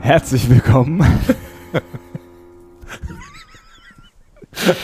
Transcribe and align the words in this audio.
Herzlich 0.00 0.48
willkommen. 0.50 1.04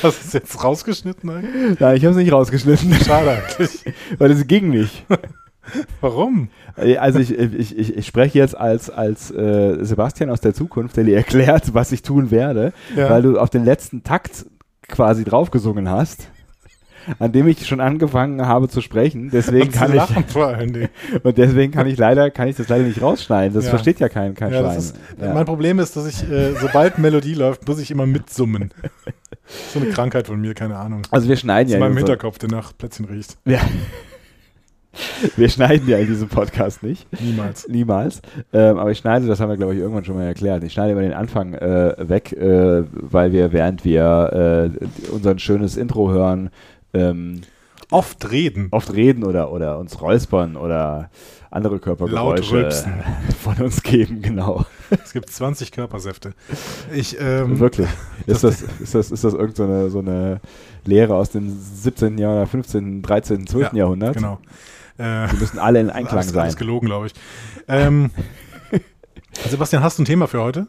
Hast 0.03 0.23
du 0.23 0.27
es 0.27 0.33
jetzt 0.33 0.63
rausgeschnitten 0.65 1.31
eigentlich? 1.31 1.81
Nein, 1.81 1.97
ich 1.97 2.05
habe 2.05 2.13
es 2.13 2.17
nicht 2.17 2.33
rausgeschnitten, 2.33 2.93
Schade 3.05 3.31
eigentlich. 3.31 3.85
weil 4.19 4.31
es 4.31 4.47
ging 4.47 4.71
nicht. 4.71 5.05
Warum? 6.01 6.49
Also 6.99 7.21
ich, 7.21 7.31
ich, 7.39 7.79
ich, 7.79 7.97
ich 7.97 8.07
spreche 8.07 8.39
jetzt 8.39 8.57
als, 8.57 8.91
als 8.91 9.31
äh, 9.31 9.79
Sebastian 9.85 10.31
aus 10.31 10.41
der 10.41 10.55
Zukunft, 10.55 10.97
der 10.97 11.05
dir 11.05 11.17
erklärt, 11.17 11.73
was 11.75 11.93
ich 11.93 12.03
tun 12.03 12.31
werde, 12.31 12.73
Ja. 12.97 13.11
weil 13.11 13.23
du 13.23 13.39
auf 13.39 13.51
den 13.51 13.65
letzten 13.65 14.03
Takt 14.03 14.47
quasi 14.89 15.25
draufgesungen 15.25 15.89
hast, 15.89 16.27
an 17.19 17.33
dem 17.33 17.47
ich 17.49 17.67
schon 17.67 17.81
angefangen 17.81 18.47
habe 18.47 18.69
zu 18.69 18.81
sprechen. 18.81 19.31
Deswegen 19.33 19.67
Und 19.67 19.73
zu 19.73 19.79
kann 19.79 19.91
ich 19.91 19.97
lachen 19.97 20.25
vor 20.29 20.47
allen 20.49 20.73
Dingen. 20.73 20.89
und 21.23 21.39
deswegen 21.39 21.73
kann 21.73 21.87
ich 21.87 21.99
leider 21.99 22.31
kann 22.31 22.49
ich 22.49 22.57
das 22.57 22.69
leider 22.69 22.85
nicht 22.85 23.03
rausschneiden. 23.03 23.55
Das 23.55 23.65
Ja. 23.65 23.71
versteht 23.71 24.01
ja 24.01 24.09
kein 24.09 24.35
kein 24.35 24.53
Ja, 24.53 24.61
Schwein. 24.61 24.79
ist, 24.79 24.97
Ja. 25.21 25.35
Mein 25.35 25.45
Problem 25.47 25.79
ist, 25.79 25.97
dass 25.97 26.07
ich, 26.07 26.31
äh, 26.31 26.53
sobald 26.61 26.99
Melodie 26.99 27.35
läuft, 27.35 27.67
muss 27.69 27.79
ich 27.79 27.91
immer 27.91 28.07
mitsummen. 28.07 28.71
So 29.75 29.81
eine 29.81 29.91
Krankheit 29.91 30.29
von 30.29 30.41
mir, 30.41 30.55
keine 30.55 30.77
Ahnung. 30.77 31.03
Also 31.11 31.29
wir 31.29 31.37
schneiden 31.37 31.67
Das 31.69 31.73
ja 31.73 31.77
in 31.79 31.81
meinem 31.93 31.97
Hinterkopf, 31.99 32.39
der 32.39 32.49
nach 32.49 32.73
Plätzchen 32.79 33.05
riecht. 33.07 33.37
Ja. 33.45 33.59
Wir 35.37 35.49
schneiden 35.49 35.89
ja 35.89 35.97
in 35.99 36.07
diesem 36.07 36.29
Podcast 36.29 36.83
nicht. 36.83 37.07
Niemals. 37.21 37.67
Niemals. 37.67 38.21
Ähm, 38.53 38.77
aber 38.79 38.91
ich 38.91 38.99
schneide, 38.99 39.27
das 39.27 39.41
haben 39.41 39.49
wir, 39.49 39.57
glaube 39.57 39.73
ich, 39.75 39.81
irgendwann 39.81 40.05
schon 40.05 40.17
mal 40.17 40.25
erklärt. 40.27 40.63
Ich 40.65 40.75
schneide 40.75 40.93
immer 40.93 41.01
den 41.01 41.15
Anfang 41.15 41.55
äh, 41.55 41.95
weg, 41.99 42.33
äh, 42.33 42.83
weil 42.93 43.33
wir, 43.33 43.53
während 43.53 43.87
wir 43.87 44.71
äh, 44.83 44.85
unser 45.11 45.39
schönes 45.39 45.79
Intro 45.79 46.11
hören, 46.11 46.51
ähm, 46.95 47.43
Oft 47.91 48.31
reden. 48.31 48.69
oft 48.71 48.93
reden 48.95 49.23
oder, 49.23 49.53
oder 49.53 49.79
uns 49.79 50.01
räuspern 50.01 50.57
oder 50.57 51.11
andere 51.51 51.79
Körpergeräusche 51.79 52.71
von 53.43 53.57
uns 53.59 53.83
geben, 53.83 54.23
genau. 54.23 54.65
Es 55.05 55.13
gibt 55.13 55.29
20 55.29 55.73
Körpersäfte. 55.73 56.33
Ich, 56.95 57.21
ähm, 57.21 57.59
Wirklich. 57.59 57.89
Ist 58.27 58.45
das- 58.45 58.61
das, 58.63 58.81
ist 58.81 58.95
das, 58.95 59.11
ist 59.11 59.25
das 59.25 59.35
irgendeine 59.35 59.91
so 59.91 59.99
eine, 59.99 60.07
so 60.07 60.11
eine 60.11 60.41
Lehre 60.87 61.15
aus 61.17 61.31
dem 61.31 61.51
17. 61.51 62.17
Jahrhundert, 62.17 62.49
15., 62.49 63.03
13., 63.03 63.47
12. 63.47 63.73
Ja, 63.73 63.79
Jahrhundert? 63.81 64.15
Genau. 64.17 64.39
Äh, 64.99 65.29
Die 65.29 65.37
müssen 65.37 65.59
alle 65.59 65.81
in 65.81 65.91
Einklang 65.91 66.19
alles, 66.21 66.31
sein. 66.33 66.43
alles 66.43 66.57
gelogen, 66.57 66.87
glaube 66.87 67.09
ich. 67.09 67.13
Ähm, 67.69 68.11
Sebastian, 69.49 69.83
hast 69.83 69.99
du 69.99 70.03
ein 70.03 70.07
Thema 70.07 70.29
für 70.29 70.43
heute? 70.43 70.67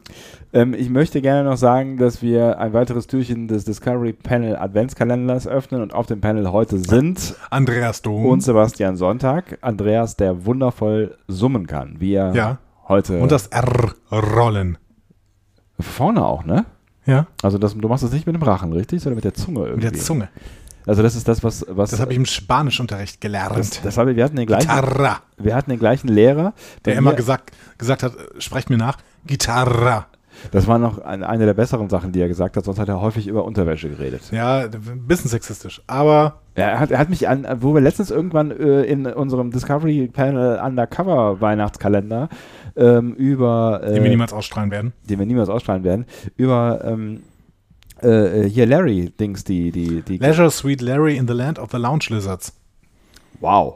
Ähm, 0.54 0.74
ich 0.74 0.90
möchte 0.90 1.22
gerne 1.22 1.48
noch 1.50 1.58
sagen, 1.58 1.98
dass 1.98 2.22
wir 2.22 2.60
ein 2.60 2.72
weiteres 2.74 3.08
Türchen 3.08 3.48
des 3.48 3.66
Discovery 3.66 4.14
Panel 4.14 4.56
Adventskalenders 4.56 5.48
öffnen 5.48 5.82
und 5.82 5.94
auf 5.94 6.06
dem 6.08 6.22
Panel 6.22 6.50
heute 6.52 6.78
sind 6.80 7.36
Andreas 7.50 8.02
Dom. 8.02 8.26
und 8.26 8.42
Sebastian 8.42 8.96
Sonntag, 8.96 9.58
Andreas, 9.62 10.16
der 10.16 10.46
wundervoll 10.46 11.18
summen 11.28 11.68
kann, 11.68 11.96
wie 12.00 12.14
er 12.14 12.34
Ja. 12.34 12.58
heute 12.88 13.20
Und 13.20 13.32
das 13.32 13.48
R-Rollen. 13.48 14.78
vorne 15.80 16.26
auch, 16.26 16.46
ne? 16.46 16.66
Ja, 17.06 17.28
Also 17.42 17.58
das, 17.58 17.76
du 17.78 17.88
machst 17.90 18.06
das 18.06 18.14
nicht 18.14 18.26
mit 18.26 18.36
dem 18.36 18.44
Rachen, 18.44 18.72
richtig? 18.72 19.02
Sondern 19.02 19.16
mit 19.18 19.26
der 19.26 19.34
Zunge 19.34 19.66
irgendwie. 19.66 19.86
mit 19.88 19.96
der 19.96 20.02
Zunge. 20.02 20.30
Also 20.86 21.02
das 21.02 21.16
ist 21.16 21.28
das, 21.28 21.44
was... 21.44 21.66
was 21.70 21.92
Das 21.92 22.00
habe 22.00 22.12
ich 22.12 22.18
im 22.18 22.26
Spanischunterricht 22.26 23.22
gelernt. 23.22 23.58
das, 23.58 23.82
das 23.82 23.98
habe 23.98 24.12
ich, 24.12 24.18
wir 24.18 24.24
hatten 24.26 24.36
den 24.36 24.46
gleichen, 24.48 24.68
Gitarra. 24.68 25.22
wir 25.38 25.56
hatten 25.56 25.70
den 25.70 25.80
gleichen 25.80 26.08
Lehrer. 26.08 26.54
Der 26.86 26.92
Bei 26.92 26.98
immer 26.98 27.14
gesagt, 27.14 27.52
gesagt 27.78 28.04
hat, 28.04 28.14
äh, 28.16 28.42
sprecht 28.42 28.70
mir 28.70 28.78
nach, 28.78 28.98
Gitarra. 29.26 30.08
Das 30.52 30.68
war 30.68 30.80
noch 30.80 30.98
ein, 30.98 31.24
eine 31.24 31.46
der 31.46 31.54
besseren 31.54 31.90
Sachen, 31.90 32.12
die 32.12 32.20
er 32.20 32.28
gesagt 32.28 32.58
hat, 32.58 32.66
sonst 32.66 32.80
hat 32.80 32.90
er 32.90 33.00
häufig 33.00 33.28
über 33.28 33.46
Unterwäsche 33.46 33.90
geredet. 33.90 34.24
Ja, 34.32 34.62
ein 34.62 35.08
bisschen 35.08 35.30
sexistisch. 35.30 35.82
Aber 35.88 36.40
Ja, 36.58 36.66
er 36.66 36.80
hat, 36.80 36.92
er 36.92 36.98
hat 36.98 37.10
mich 37.10 37.28
an, 37.30 37.48
wo 37.60 37.74
wir 37.74 37.82
letztens 37.82 38.12
irgendwann 38.12 38.52
äh, 38.52 38.82
in 38.82 39.06
unserem 39.06 39.52
Discovery 39.52 40.08
Panel 40.12 40.60
Undercover 40.60 41.40
Weihnachtskalender 41.40 42.30
ähm, 42.76 43.14
über, 43.14 43.82
äh, 43.84 43.94
den 43.94 44.04
wir 44.04 44.10
niemals 44.10 44.34
ausstrahlen 44.34 44.72
werden. 44.72 44.94
den 45.08 45.20
wir 45.20 45.26
niemals 45.26 45.50
ausstrahlen 45.50 45.84
werden, 45.84 46.06
über 46.36 46.82
ähm, 46.84 47.22
äh, 48.04 48.50
hier 48.50 48.66
Larry 48.66 49.12
Dings, 49.20 49.44
die, 49.44 49.72
die, 49.72 50.02
die, 50.02 50.18
Leisure 50.18 50.52
Sweet 50.52 50.82
Larry 50.82 51.18
in 51.18 51.28
the 51.28 51.34
Land 51.34 51.60
of 51.60 51.72
the 51.72 51.78
Lounge 51.78 52.06
Lizards. 52.10 52.54
wow. 53.40 53.76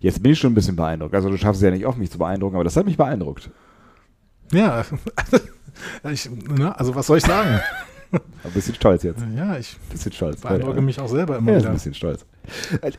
Jetzt 0.00 0.22
bin 0.22 0.32
ich 0.32 0.38
schon 0.40 0.50
ein 0.52 0.54
bisschen 0.54 0.76
beeindruckt. 0.76 1.14
Also 1.14 1.30
du 1.30 1.36
schaffst 1.38 1.62
es 1.62 1.64
ja 1.64 1.70
nicht 1.70 1.86
oft, 1.86 1.96
mich 1.96 2.10
zu 2.10 2.18
beeindrucken, 2.18 2.56
aber 2.56 2.64
das 2.64 2.76
hat 2.76 2.86
mich 2.86 2.96
beeindruckt. 2.96 3.50
Ja, 4.52 4.84
ich, 6.10 6.28
ne, 6.30 6.78
also 6.78 6.94
was 6.94 7.06
soll 7.06 7.18
ich 7.18 7.24
sagen? 7.24 7.60
Ein 8.12 8.52
bisschen 8.52 8.74
stolz 8.74 9.02
jetzt. 9.02 9.22
ja, 9.36 9.56
ich 9.58 9.76
Ein 9.76 9.92
bisschen 9.92 10.12
stolz. 10.12 10.40
beeindrucke 10.40 10.80
mich 10.80 11.00
auch 11.00 11.08
selber 11.08 11.36
immer 11.38 11.52
Ja, 11.52 11.58
wieder. 11.58 11.68
ein 11.70 11.74
bisschen 11.74 11.94
stolz. 11.94 12.24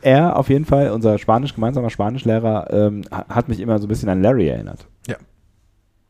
Er 0.02 0.36
auf 0.36 0.48
jeden 0.50 0.64
Fall, 0.66 0.90
unser 0.90 1.18
Spanisch, 1.18 1.54
gemeinsamer 1.54 1.88
Spanischlehrer, 1.90 2.68
ähm, 2.70 3.02
ha- 3.10 3.26
hat 3.28 3.48
mich 3.48 3.60
immer 3.60 3.78
so 3.78 3.86
ein 3.86 3.88
bisschen 3.88 4.08
an 4.10 4.22
Larry 4.22 4.48
erinnert. 4.48 4.86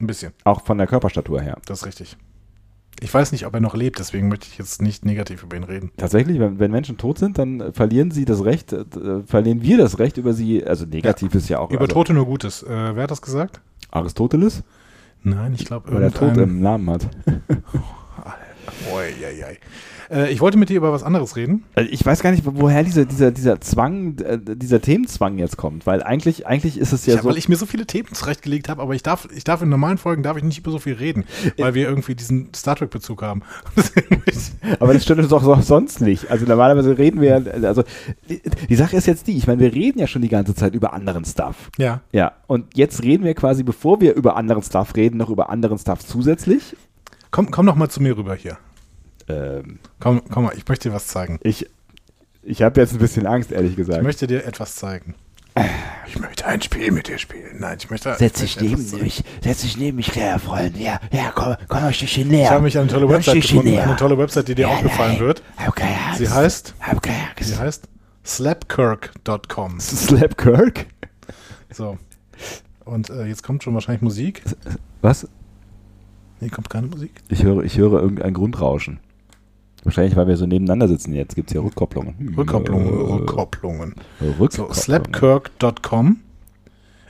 Ein 0.00 0.06
bisschen, 0.06 0.33
Auch 0.45 0.62
von 0.62 0.78
der 0.78 0.87
Körperstatur 0.87 1.41
her. 1.41 1.59
das 1.66 1.81
ist 1.81 1.87
richtig. 1.87 2.16
Ich 3.00 3.14
weiß 3.14 3.32
nicht, 3.32 3.47
ob 3.47 3.54
er 3.54 3.60
noch 3.60 3.75
lebt, 3.75 3.98
deswegen 3.98 4.28
möchte 4.28 4.48
ich 4.50 4.59
jetzt 4.59 4.82
nicht 4.82 5.04
negativ 5.04 5.42
über 5.44 5.56
ihn 5.56 5.64
reden. 5.64 5.92
Tatsächlich, 5.97 6.41
wenn, 6.41 6.59
wenn 6.59 6.70
Menschen 6.70 6.97
tot 6.97 7.19
sind, 7.19 7.38
dann 7.38 7.60
äh, 7.60 7.72
verlieren 7.72 8.10
sie 8.10 8.25
das 8.25 8.44
Recht, 8.44 8.72
äh, 8.72 8.84
verlieren 9.25 9.62
wir 9.62 9.78
das 9.78 9.98
Recht 9.98 10.16
über 10.16 10.32
sie, 10.32 10.64
also 10.64 10.84
negativ 10.84 11.34
ist 11.34 11.48
ja 11.48 11.60
auch 11.60 11.70
Über 11.70 11.82
also 11.82 11.94
Tote 11.94 12.12
nur 12.12 12.26
Gutes. 12.26 12.62
Äh, 12.62 12.69
wer 12.69 13.04
hat 13.04 13.10
das 13.10 13.22
gesagt? 13.22 13.60
Aristoteles, 13.91 14.64
Nein, 15.22 15.54
ich 15.54 15.64
glaube, 15.64 15.92
weil 15.92 16.03
er 16.03 16.12
Tod 16.12 16.36
im 16.36 16.60
Namen 16.60 16.88
hat. 16.91 17.09
Oi, 18.92 19.06
oi, 19.25 19.44
oi. 19.44 19.59
Äh, 20.10 20.30
ich 20.32 20.41
wollte 20.41 20.56
mit 20.58 20.69
dir 20.69 20.76
über 20.76 20.92
was 20.92 21.02
anderes 21.02 21.36
reden. 21.36 21.64
Also 21.74 21.91
ich 21.91 22.04
weiß 22.04 22.20
gar 22.22 22.30
nicht, 22.30 22.44
wo- 22.46 22.52
woher 22.54 22.82
dieser, 22.84 23.04
dieser, 23.04 23.30
dieser 23.30 23.60
Zwang, 23.60 24.16
äh, 24.19 24.38
dieser 24.38 24.80
Themenzwang 24.80 25.38
jetzt 25.38 25.56
kommt, 25.56 25.86
weil 25.86 26.02
eigentlich, 26.02 26.46
eigentlich 26.46 26.78
ist 26.78 26.92
es 26.92 27.04
ja 27.06 27.14
ich, 27.16 27.20
so. 27.22 27.28
Weil 27.28 27.36
ich 27.36 27.48
mir 27.48 27.56
so 27.56 27.66
viele 27.66 27.86
Themen 27.86 28.08
zurechtgelegt 28.12 28.68
habe, 28.68 28.80
aber 28.82 28.94
ich 28.94 29.02
darf, 29.02 29.28
ich 29.34 29.44
darf 29.44 29.62
in 29.62 29.68
normalen 29.68 29.98
Folgen 29.98 30.22
darf 30.22 30.36
ich 30.36 30.44
nicht 30.44 30.58
über 30.58 30.70
so 30.70 30.78
viel 30.78 30.94
reden, 30.94 31.24
weil 31.58 31.74
wir 31.74 31.88
irgendwie 31.88 32.14
diesen 32.14 32.48
Star 32.54 32.76
Trek-Bezug 32.76 33.22
haben. 33.22 33.42
Aber 34.80 34.92
das 34.92 35.08
uns 35.10 35.28
doch 35.28 35.42
so- 35.42 35.60
sonst 35.60 36.00
nicht. 36.00 36.30
Also 36.30 36.44
normalerweise 36.47 36.97
reden 36.98 37.20
wir, 37.20 37.42
also 37.62 37.82
die, 38.28 38.41
die 38.68 38.76
Sache 38.76 38.97
ist 38.97 39.06
jetzt 39.06 39.26
die, 39.26 39.36
ich 39.36 39.47
meine, 39.47 39.60
wir 39.60 39.72
reden 39.72 39.98
ja 39.98 40.06
schon 40.06 40.22
die 40.22 40.28
ganze 40.28 40.54
Zeit 40.54 40.74
über 40.74 40.92
anderen 40.92 41.24
Stuff. 41.24 41.70
ja, 41.78 42.00
Ja, 42.12 42.32
und 42.47 42.76
jetzt 42.76 43.02
reden 43.02 43.24
wir 43.24 43.34
quasi, 43.34 43.62
bevor 43.62 44.00
wir 44.00 44.14
über 44.14 44.36
anderen 44.36 44.62
Stuff 44.62 44.94
reden, 44.97 45.16
noch 45.16 45.30
über 45.30 45.50
anderen 45.50 45.78
Stuff 45.78 46.04
zusätzlich. 46.04 46.76
komm, 47.30 47.50
komm 47.50 47.66
noch 47.66 47.76
mal 47.76 47.88
zu 47.88 48.02
mir 48.02 48.16
rüber 48.16 48.34
hier. 48.34 48.58
Ähm, 49.28 49.78
Komm, 50.00 50.22
komm 50.31 50.44
mal, 50.44 50.55
ich 50.56 50.66
möchte 50.69 50.89
dir 50.89 50.94
was 50.94 51.06
zeigen. 51.09 51.39
ich 51.43 51.66
ich 52.43 52.62
habe 52.62 52.81
jetzt 52.81 52.93
ein 52.94 52.99
bisschen 52.99 53.27
Angst, 53.27 53.53
ehrlich 53.53 53.77
gesagt. 53.77 53.99
Ich 53.99 54.05
möchte 54.05 54.27
dir 54.27 54.47
etwas 54.47 54.77
zeigen. 54.77 55.15
Ich 56.06 56.19
möchte 56.21 56.47
ein 56.47 56.62
Spiel 56.62 56.93
mit 56.93 57.09
dir 57.09 57.19
spielen. 57.19 57.59
Nein, 57.59 57.77
ich 57.81 57.91
möchte. 57.91 58.15
Setz 58.15 58.41
ich 58.43 58.56
dich 58.56 58.71
neben 58.71 59.03
mich, 59.03 59.25
setz 59.43 59.62
dich 59.62 59.77
neben 59.77 59.97
mich, 59.97 60.11
kleiner 60.12 60.39
Freund. 60.39 60.77
Ja, 60.78 61.00
ja, 61.11 61.33
komm, 61.34 61.56
komm 61.66 61.83
ein 61.83 61.93
Stückchen 61.93 62.22
Ich 62.27 62.28
näher. 62.31 62.50
habe 62.50 62.62
mich 62.62 62.77
an 62.78 62.83
eine 62.84 62.93
tolle 62.93 63.09
Website 63.09 63.43
gefunden. 63.43 63.71
näher. 63.71 63.83
Eine 63.83 63.97
tolle 63.97 64.16
Website, 64.16 64.47
die 64.49 64.55
dir 64.55 64.62
Ja, 64.62 64.69
auch 64.69 64.83
gefallen 64.83 65.15
nein. 65.19 65.21
wird. 65.21 65.43
Hab 65.56 65.75
keine 65.75 65.97
Angst. 66.06 66.19
Sie 66.21 66.28
heißt, 66.31 66.75
Hab 66.81 67.03
keine 67.03 67.19
Angst. 67.19 67.45
sie 67.50 67.59
heißt 67.59 67.89
slapkirk.com. 68.25 69.81
Slap 69.81 70.39
Kirk? 70.39 70.87
So. 71.72 71.99
Und 72.84 73.10
äh, 73.10 73.25
jetzt 73.27 73.43
kommt 73.43 73.62
schon 73.65 73.75
wahrscheinlich 73.75 74.03
Musik. 74.03 74.43
Was? 75.03 75.27
Nee, 76.41 76.49
kommt 76.50 76.71
keine 76.71 76.87
Musik. 76.87 77.12
Ich 77.28 77.43
höre, 77.43 77.65
ich 77.65 77.77
höre 77.78 78.00
irgendein 78.00 78.33
Grundrauschen. 78.33 79.00
Wahrscheinlich, 79.88 80.16
weil 80.16 80.26
wir 80.26 80.36
so 80.36 80.44
nebeneinander 80.44 80.86
sitzen 80.86 81.14
jetzt, 81.14 81.34
gibt 81.34 81.48
es 81.48 81.52
hier 81.52 81.64
Rückkopplungen. 81.64 82.18
Hm, 82.18 82.34
Rückkopplungen, 82.34 82.88
äh, 82.88 83.12
Rückkopplungen. 83.14 83.94
So, 84.20 84.26
Rückkopplungen. 84.38 84.74
slapkirk.com 84.74 86.20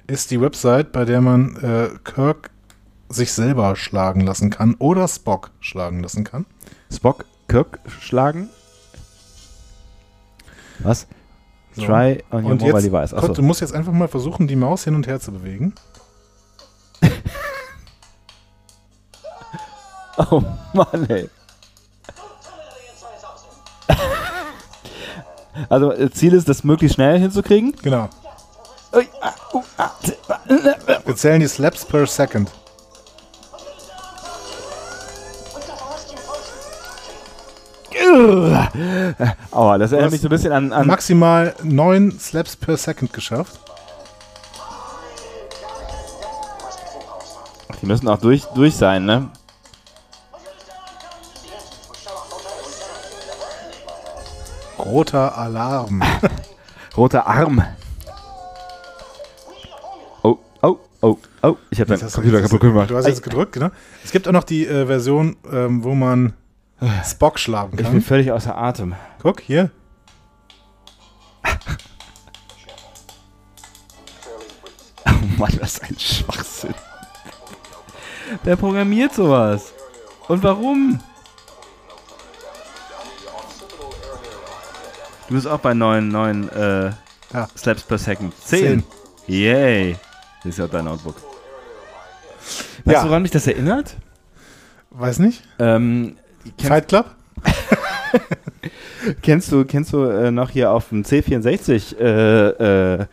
ist 0.06 0.30
die 0.30 0.40
Website, 0.40 0.92
bei 0.92 1.04
der 1.04 1.20
man 1.20 1.56
äh, 1.56 1.88
Kirk 2.04 2.50
sich 3.08 3.32
selber 3.32 3.74
schlagen 3.74 4.20
lassen 4.20 4.50
kann 4.50 4.76
oder 4.78 5.08
Spock 5.08 5.50
schlagen 5.58 6.04
lassen 6.04 6.22
kann. 6.22 6.46
Spock 6.88 7.24
Kirk 7.48 7.80
schlagen. 7.88 8.48
Was? 10.78 11.08
So. 11.72 11.82
Try 11.82 12.22
on 12.30 12.44
your 12.44 12.50
Und 12.52 12.60
mobile 12.60 12.74
jetzt, 12.74 12.86
device. 12.86 13.12
Achso. 13.12 13.32
du 13.32 13.42
musst 13.42 13.60
jetzt 13.60 13.74
einfach 13.74 13.92
mal 13.92 14.06
versuchen, 14.06 14.46
die 14.46 14.54
Maus 14.54 14.84
hin 14.84 14.94
und 14.94 15.08
her 15.08 15.18
zu 15.18 15.32
bewegen. 15.32 15.74
Oh 20.30 20.42
Mann, 20.74 21.08
ey. 21.08 21.28
Also 25.68 25.92
äh, 25.92 26.10
Ziel 26.10 26.32
ist, 26.34 26.48
das 26.48 26.64
möglichst 26.64 26.94
schnell 26.94 27.18
hinzukriegen. 27.18 27.74
Genau. 27.82 28.08
Ah, 28.92 28.98
uh, 29.52 29.62
ah, 29.76 29.90
t- 30.02 30.16
Wir 31.04 31.16
zählen 31.16 31.40
die 31.40 31.48
Slaps 31.48 31.84
per 31.84 32.06
Second. 32.06 32.50
Aua, 39.50 39.78
das 39.78 39.92
erinnert 39.92 40.12
mich 40.12 40.20
so 40.20 40.28
ein 40.28 40.30
bisschen 40.30 40.52
an, 40.52 40.72
an 40.72 40.86
Maximal 40.86 41.54
9 41.62 42.18
Slaps 42.18 42.56
per 42.56 42.76
Second 42.76 43.12
geschafft. 43.12 43.60
Die 47.80 47.86
müssen 47.86 48.08
auch 48.08 48.18
durch, 48.18 48.44
durch 48.54 48.76
sein, 48.76 49.04
ne? 49.04 49.30
Roter 54.88 55.36
Alarm. 55.36 56.02
Roter 56.96 57.26
Arm. 57.26 57.62
Oh, 60.22 60.38
oh, 60.62 60.78
oh, 61.02 61.18
oh. 61.42 61.56
Ich 61.70 61.80
habe 61.80 61.96
du- 61.96 62.06
Computer 62.10 62.40
kaputt 62.42 62.60
gemacht. 62.60 62.90
Du 62.90 62.96
hast 62.96 63.06
jetzt 63.06 63.22
gedrückt, 63.22 63.52
genau. 63.52 63.68
Es 64.04 64.10
gibt 64.12 64.26
auch 64.26 64.32
noch 64.32 64.44
die 64.44 64.66
äh, 64.66 64.86
Version, 64.86 65.36
ähm, 65.52 65.84
wo 65.84 65.94
man 65.94 66.32
Spock 67.04 67.38
schlagen 67.38 67.72
Ich 67.72 67.84
bin 67.84 67.92
kann. 67.92 68.00
völlig 68.02 68.32
außer 68.32 68.56
Atem. 68.56 68.94
Guck, 69.22 69.40
hier. 69.40 69.70
Oh 75.06 75.10
Mann, 75.38 75.56
was 75.60 75.80
ein 75.82 75.98
Schwachsinn. 75.98 76.74
Wer 78.44 78.56
programmiert 78.56 79.14
sowas? 79.14 79.72
Und 80.28 80.42
warum? 80.42 81.00
Du 85.28 85.34
bist 85.34 85.46
auch 85.46 85.60
bei 85.60 85.74
9, 85.74 86.08
9 86.08 86.48
äh, 86.48 86.84
Ja. 87.32 87.48
Slaps 87.56 87.82
per 87.82 87.98
Second. 87.98 88.32
10. 88.44 88.82
Yay. 89.26 89.96
Das 90.42 90.50
ist 90.52 90.58
ja 90.58 90.66
dein 90.66 90.86
Notebook. 90.86 91.16
Weißt 92.84 92.96
Ja. 92.96 93.02
du, 93.02 93.08
woran 93.10 93.22
mich 93.22 93.30
das 93.30 93.46
erinnert? 93.46 93.96
Weiß 94.90 95.18
nicht. 95.18 95.42
Ähm, 95.58 96.16
kennst, 96.56 96.66
Fight 96.68 96.88
Club? 96.88 97.06
kennst 99.22 99.52
du, 99.52 99.64
kennst 99.66 99.92
du 99.92 100.04
äh, 100.04 100.30
noch 100.30 100.48
hier 100.50 100.70
auf 100.72 100.88
dem 100.88 101.02
C64 101.02 101.98
äh, 101.98 102.48
äh, 102.48 103.02
äh, 103.02 103.06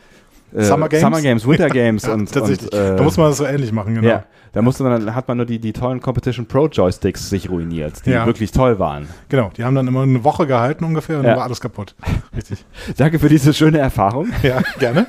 Summer 0.64 0.90
Games? 0.90 1.02
Summer 1.04 1.22
Games, 1.22 1.48
Winter 1.48 1.70
Games 1.70 2.04
Ja, 2.04 2.14
und, 2.14 2.32
tatsächlich. 2.32 2.72
und 2.72 2.78
äh, 2.80 2.96
da 2.96 3.04
muss 3.04 3.18
man 3.18 3.28
das 3.30 3.38
so 3.38 3.46
ähnlich 3.46 3.72
machen, 3.72 3.96
genau. 3.96 4.08
Ja, 4.08 4.24
da 4.54 4.62
musste 4.62 4.84
man, 4.84 5.06
dann 5.06 5.16
hat 5.16 5.28
man 5.28 5.38
nur 5.38 5.46
die, 5.46 5.60
die 5.60 5.74
tollen 5.74 6.02
Competition 6.02 6.46
Pro 6.46 6.68
Joysticks 6.68 7.30
sich 7.30 7.50
ruiniert, 7.50 8.06
die 8.06 8.12
Ja. 8.12 8.26
wirklich 8.26 8.52
toll 8.52 8.80
waren. 8.80 9.08
Genau, 9.30 9.52
die 9.58 9.64
haben 9.64 9.76
dann 9.76 9.88
immer 9.88 10.04
eine 10.04 10.24
Woche 10.24 10.48
gehalten 10.48 10.84
ungefähr 10.86 11.18
und 11.18 11.24
dann 11.24 11.38
war 11.38 11.44
alles 11.44 11.60
kaputt. 11.62 11.96
Richtig. 12.36 12.64
Danke 12.98 13.20
für 13.20 13.30
diese 13.30 13.54
schöne 13.54 13.80
Erfahrung. 13.80 14.30
Ja, 14.44 14.62
gerne. 14.80 15.08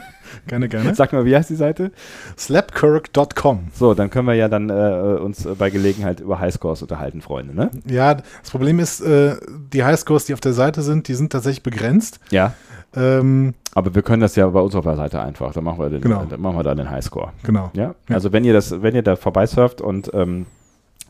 Gerne, 0.48 0.68
gerne. 0.68 0.94
Sag 0.94 1.12
mal, 1.12 1.24
wie 1.24 1.34
heißt 1.34 1.50
die 1.50 1.54
Seite? 1.56 1.92
Slapkirk.com. 2.36 3.68
So, 3.74 3.94
dann 3.94 4.10
können 4.10 4.26
wir 4.26 4.34
ja 4.34 4.48
dann 4.48 4.70
äh, 4.70 5.18
uns 5.20 5.46
bei 5.58 5.70
Gelegenheit 5.70 6.20
über 6.20 6.38
Highscores 6.40 6.82
unterhalten, 6.82 7.20
Freunde, 7.20 7.54
ne? 7.54 7.70
Ja, 7.86 8.14
das 8.14 8.50
Problem 8.50 8.78
ist, 8.78 9.00
äh, 9.00 9.36
die 9.72 9.84
Highscores, 9.84 10.24
die 10.26 10.34
auf 10.34 10.40
der 10.40 10.52
Seite 10.52 10.82
sind, 10.82 11.08
die 11.08 11.14
sind 11.14 11.32
tatsächlich 11.32 11.62
begrenzt. 11.62 12.20
Ja. 12.30 12.54
Ähm, 12.96 13.54
Aber 13.74 13.94
wir 13.94 14.02
können 14.02 14.22
das 14.22 14.34
ja 14.36 14.46
bei 14.48 14.60
uns 14.60 14.74
auf 14.74 14.84
der 14.84 14.96
Seite 14.96 15.20
einfach. 15.20 15.52
Dann 15.52 15.64
machen 15.64 15.78
wir, 15.78 15.90
den, 15.90 16.00
Genau. 16.00 16.24
dann 16.24 16.40
machen 16.40 16.56
wir 16.56 16.62
da 16.64 16.74
den 16.74 16.90
Highscore. 16.90 17.32
genau. 17.42 17.70
Ja? 17.74 17.94
Ja. 18.08 18.14
Also 18.14 18.32
wenn 18.32 18.44
ihr 18.44 18.52
das, 18.54 18.82
wenn 18.82 18.94
ihr 18.94 19.02
da 19.02 19.16
vorbeisurft 19.16 19.80
und 19.80 20.10
ähm, 20.14 20.46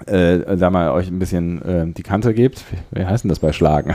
äh, 0.06 0.56
da 0.56 0.68
mal 0.70 0.90
euch 0.90 1.08
ein 1.08 1.18
bisschen 1.18 1.62
ähm, 1.66 1.94
die 1.94 2.02
Kante 2.02 2.34
gebt, 2.34 2.64
wie, 2.90 2.98
wie 3.00 3.06
heißt 3.06 3.24
denn 3.24 3.28
das 3.28 3.38
bei 3.38 3.52
Schlagen? 3.52 3.94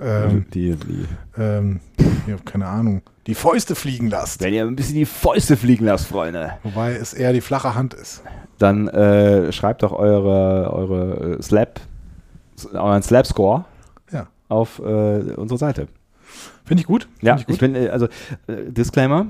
Ähm, 0.00 0.44
die, 0.54 0.76
die, 0.76 1.06
ähm, 1.38 1.80
ich 2.26 2.32
habe 2.32 2.42
keine 2.44 2.66
Ahnung. 2.66 3.02
Die 3.26 3.34
Fäuste 3.34 3.74
fliegen 3.74 4.08
lasst. 4.10 4.40
wenn 4.42 4.54
ihr 4.54 4.64
ein 4.64 4.76
bisschen 4.76 4.94
die 4.94 5.06
Fäuste 5.06 5.56
fliegen 5.56 5.86
lasst, 5.86 6.06
Freunde. 6.06 6.52
Wobei 6.62 6.92
es 6.92 7.12
eher 7.14 7.32
die 7.32 7.40
flache 7.40 7.74
Hand 7.74 7.94
ist. 7.94 8.22
dann 8.58 8.86
äh, 8.88 9.50
schreibt 9.52 9.82
doch 9.82 9.92
eure, 9.92 10.72
eure 10.72 11.36
äh, 11.38 11.42
Slap, 11.42 11.80
euren 12.74 13.02
Slap-Score 13.02 13.64
Ja. 14.12 14.26
auf 14.48 14.78
äh, 14.78 14.82
unsere 15.36 15.58
Seite. 15.58 15.88
Finde 16.64 16.80
ich 16.80 16.86
gut. 16.86 17.08
Ja, 17.20 17.36
ich, 17.36 17.48
ich 17.48 17.58
bin, 17.58 17.74
äh, 17.74 17.88
also 17.88 18.06
äh, 18.46 18.70
Disclaimer, 18.70 19.26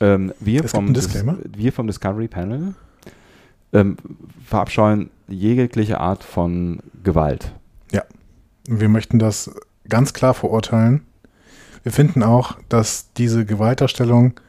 ähm, 0.00 0.32
wir, 0.40 0.64
Es 0.64 0.72
vom 0.72 0.92
Disclaimer? 0.92 1.34
Dis 1.34 1.58
wir 1.58 1.72
vom 1.72 1.86
Discovery 1.86 2.28
Panel 2.28 2.74
ähm, 3.72 3.96
verabscheuen 4.44 5.10
jegliche 5.28 6.00
Art 6.00 6.24
von 6.24 6.80
Gewalt. 7.02 7.52
Wir 8.66 8.88
möchten 8.88 9.18
das 9.18 9.50
ganz 9.88 10.14
klar 10.14 10.32
verurteilen. 10.34 11.04
Wir 11.82 11.92
finden 11.92 12.22
auch, 12.22 12.56
dass 12.68 13.12
diese 13.12 13.44
Gewaltdarstellung 13.44 14.40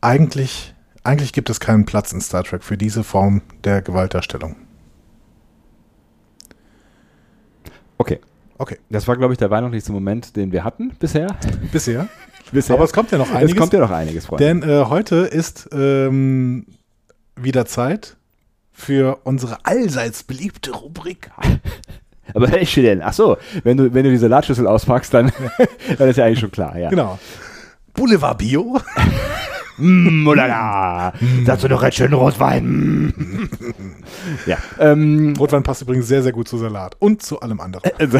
eigentlich, 0.00 0.74
eigentlich 1.04 1.34
gibt 1.34 1.50
es 1.50 1.60
keinen 1.60 1.84
Platz 1.84 2.12
in 2.12 2.20
Star 2.22 2.44
Trek 2.44 2.64
für 2.64 2.78
diese 2.78 3.04
Form 3.04 3.42
der 3.64 3.82
Gewaltdarstellung. 3.82 4.56
Okay, 7.98 8.20
Okay, 8.58 8.78
das 8.90 9.08
war, 9.08 9.16
glaube 9.16 9.34
ich, 9.34 9.38
der 9.38 9.50
weihnachtlichste 9.50 9.92
Moment, 9.92 10.36
den 10.36 10.52
wir 10.52 10.64
hatten 10.64 10.90
bisher. 10.98 11.36
bisher. 11.72 12.08
bisher. 12.52 12.76
Aber 12.76 12.84
es 12.84 12.92
kommt 12.92 13.10
ja 13.10 13.18
noch 13.18 13.28
es 13.28 13.34
einiges. 13.34 13.56
kommt 13.56 13.72
ja 13.72 13.80
noch 13.80 13.90
einiges, 13.90 14.26
Freunde. 14.26 14.44
Denn 14.44 14.62
äh, 14.62 14.84
heute 14.84 15.16
ist 15.16 15.68
ähm, 15.72 16.66
wieder 17.36 17.66
Zeit 17.66 18.16
für 18.72 19.18
unsere 19.24 19.64
allseits 19.64 20.22
beliebte 20.22 20.72
Rubrik. 20.72 21.30
Aber 22.34 22.50
welche 22.50 22.82
denn? 22.82 23.02
Ach 23.02 23.12
so, 23.12 23.36
wenn 23.64 23.76
du, 23.76 23.92
wenn 23.92 24.04
du 24.04 24.10
die 24.10 24.16
Salatschüssel 24.16 24.66
auspackst, 24.66 25.12
dann, 25.12 25.32
dann 25.98 26.08
ist 26.08 26.16
ja 26.16 26.24
eigentlich 26.24 26.40
schon 26.40 26.50
klar, 26.50 26.78
ja. 26.78 26.88
Genau. 26.88 27.18
Boulevard 27.94 28.38
Bio. 28.38 28.80
Mm, 29.78 30.26
ulala. 30.26 31.12
Dazu 31.44 31.68
noch 31.68 31.82
einen 31.82 31.92
schönen 31.92 32.14
Rotwein. 32.14 32.64
Mm. 32.64 33.48
ja. 34.46 34.58
Ähm, 34.78 35.34
Rotwein 35.38 35.62
passt 35.62 35.82
übrigens 35.82 36.08
sehr, 36.08 36.22
sehr 36.22 36.32
gut 36.32 36.48
zu 36.48 36.58
Salat 36.58 36.96
und 36.98 37.22
zu 37.22 37.40
allem 37.40 37.60
anderen. 37.60 37.90
also, 37.98 38.18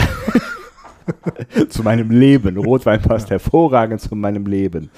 zu 1.69 1.83
meinem 1.83 2.11
Leben. 2.11 2.57
Rotwein 2.57 3.03
passt 3.03 3.31
hervorragend 3.31 4.01
zu 4.01 4.15
meinem 4.15 4.47
Leben. 4.47 4.91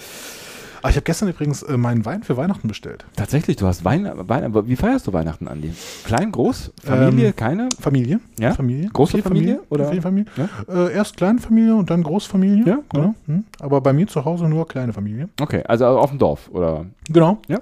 Ah, 0.86 0.90
ich 0.90 0.96
habe 0.96 1.04
gestern 1.04 1.30
übrigens 1.30 1.62
äh, 1.62 1.78
meinen 1.78 2.04
Wein 2.04 2.22
für 2.24 2.36
Weihnachten 2.36 2.68
bestellt. 2.68 3.06
Tatsächlich, 3.16 3.56
du 3.56 3.66
hast 3.66 3.86
Wein, 3.86 4.06
Wein 4.28 4.44
aber 4.44 4.68
wie 4.68 4.76
feierst 4.76 5.06
du 5.06 5.14
Weihnachten, 5.14 5.48
Andi? 5.48 5.72
Klein, 6.04 6.30
groß? 6.30 6.72
Familie, 6.84 7.28
Ähm, 7.28 7.36
keine? 7.36 7.68
Familie. 7.80 8.20
Ja? 8.38 8.52
Familie. 8.52 8.90
Große 8.92 9.12
Viel 9.12 9.22
Familie, 9.22 9.60
oder? 9.70 9.86
Familie. 10.02 10.26
Ja? 10.36 10.48
Äh, 10.68 10.92
erst 10.92 11.16
Kleinfamilie 11.16 11.74
und 11.74 11.88
dann 11.88 12.02
Großfamilie. 12.02 12.64
Ja, 12.66 12.78
Genau. 12.92 13.14
Hm. 13.26 13.44
Aber 13.60 13.80
bei 13.80 13.94
mir 13.94 14.06
zu 14.08 14.26
Hause 14.26 14.44
nur 14.46 14.68
kleine 14.68 14.92
Familie. 14.92 15.30
Okay, 15.40 15.62
also 15.66 15.86
auf 15.86 16.10
dem 16.10 16.18
Dorf, 16.18 16.50
oder? 16.52 16.84
Genau. 17.08 17.38
Ja. 17.48 17.60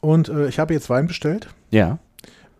Und 0.00 0.28
äh, 0.28 0.46
ich 0.46 0.60
habe 0.60 0.74
jetzt 0.74 0.88
Wein 0.88 1.08
bestellt 1.08 1.48
Ja. 1.72 1.98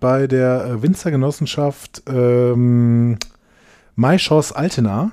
bei 0.01 0.27
der 0.27 0.65
äh, 0.65 0.83
Winzergenossenschaft 0.83 2.03
ähm, 2.09 3.17
Maischoss 3.95 4.51
Altena. 4.51 5.13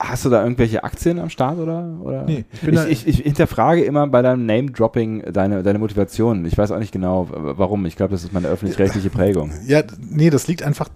Hast 0.00 0.24
du 0.24 0.28
da 0.28 0.42
irgendwelche 0.42 0.82
Aktien 0.82 1.20
am 1.20 1.30
Start 1.30 1.56
oder? 1.58 1.86
oder? 2.02 2.24
Nee, 2.24 2.44
ich 2.62 2.68
ich, 2.68 2.86
ich, 2.90 3.06
ich, 3.08 3.18
hinterfrage 3.20 3.84
immer 3.84 4.06
bei 4.08 4.22
deinem 4.22 4.44
Name-Dropping 4.44 5.32
deine, 5.32 5.62
deine 5.62 5.78
Motivation. 5.78 6.44
Ich 6.46 6.58
weiß 6.58 6.72
auch 6.72 6.80
nicht 6.80 6.90
genau, 6.92 7.28
warum. 7.30 7.86
Ich 7.86 7.94
glaube, 7.96 8.10
das 8.10 8.24
ist 8.24 8.32
meine 8.32 8.48
öffentlich-rechtliche 8.48 9.08
Prägung. 9.08 9.52
Ja, 9.66 9.82
nee, 10.00 10.30
das 10.30 10.48
liegt 10.48 10.64
einfach, 10.64 10.88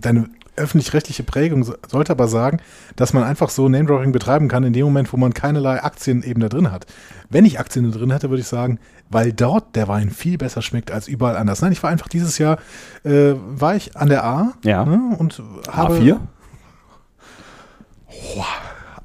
deine 0.00 0.28
öffentlich-rechtliche 0.54 1.24
Prägung 1.24 1.64
so- 1.64 1.74
sollte 1.88 2.12
aber 2.12 2.28
sagen, 2.28 2.58
dass 2.94 3.12
man 3.12 3.24
einfach 3.24 3.50
so 3.50 3.68
Name-Dropping 3.68 4.12
betreiben 4.12 4.46
kann 4.48 4.62
in 4.62 4.72
dem 4.72 4.84
Moment, 4.84 5.12
wo 5.12 5.16
man 5.16 5.34
keinerlei 5.34 5.82
Aktien 5.82 6.22
eben 6.22 6.40
da 6.40 6.48
drin 6.48 6.70
hat. 6.70 6.86
Wenn 7.28 7.44
ich 7.44 7.58
Aktien 7.58 7.90
da 7.90 7.98
drin 7.98 8.12
hätte, 8.12 8.30
würde 8.30 8.40
ich 8.40 8.48
sagen, 8.48 8.78
weil 9.10 9.32
dort 9.32 9.74
der 9.74 9.88
Wein 9.88 10.10
viel 10.10 10.38
besser 10.38 10.62
schmeckt 10.62 10.92
als 10.92 11.08
überall 11.08 11.36
anders. 11.36 11.62
Nein, 11.62 11.72
ich 11.72 11.82
war 11.82 11.90
einfach 11.90 12.08
dieses 12.08 12.38
Jahr, 12.38 12.58
äh, 13.04 13.34
war 13.34 13.74
ich 13.74 13.96
an 13.96 14.08
der 14.08 14.24
A 14.24 14.52
Ja. 14.64 14.84
ne, 14.84 15.16
und 15.18 15.42
habe... 15.68 15.96
A4? 15.98 16.16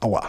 Aua. 0.02 0.24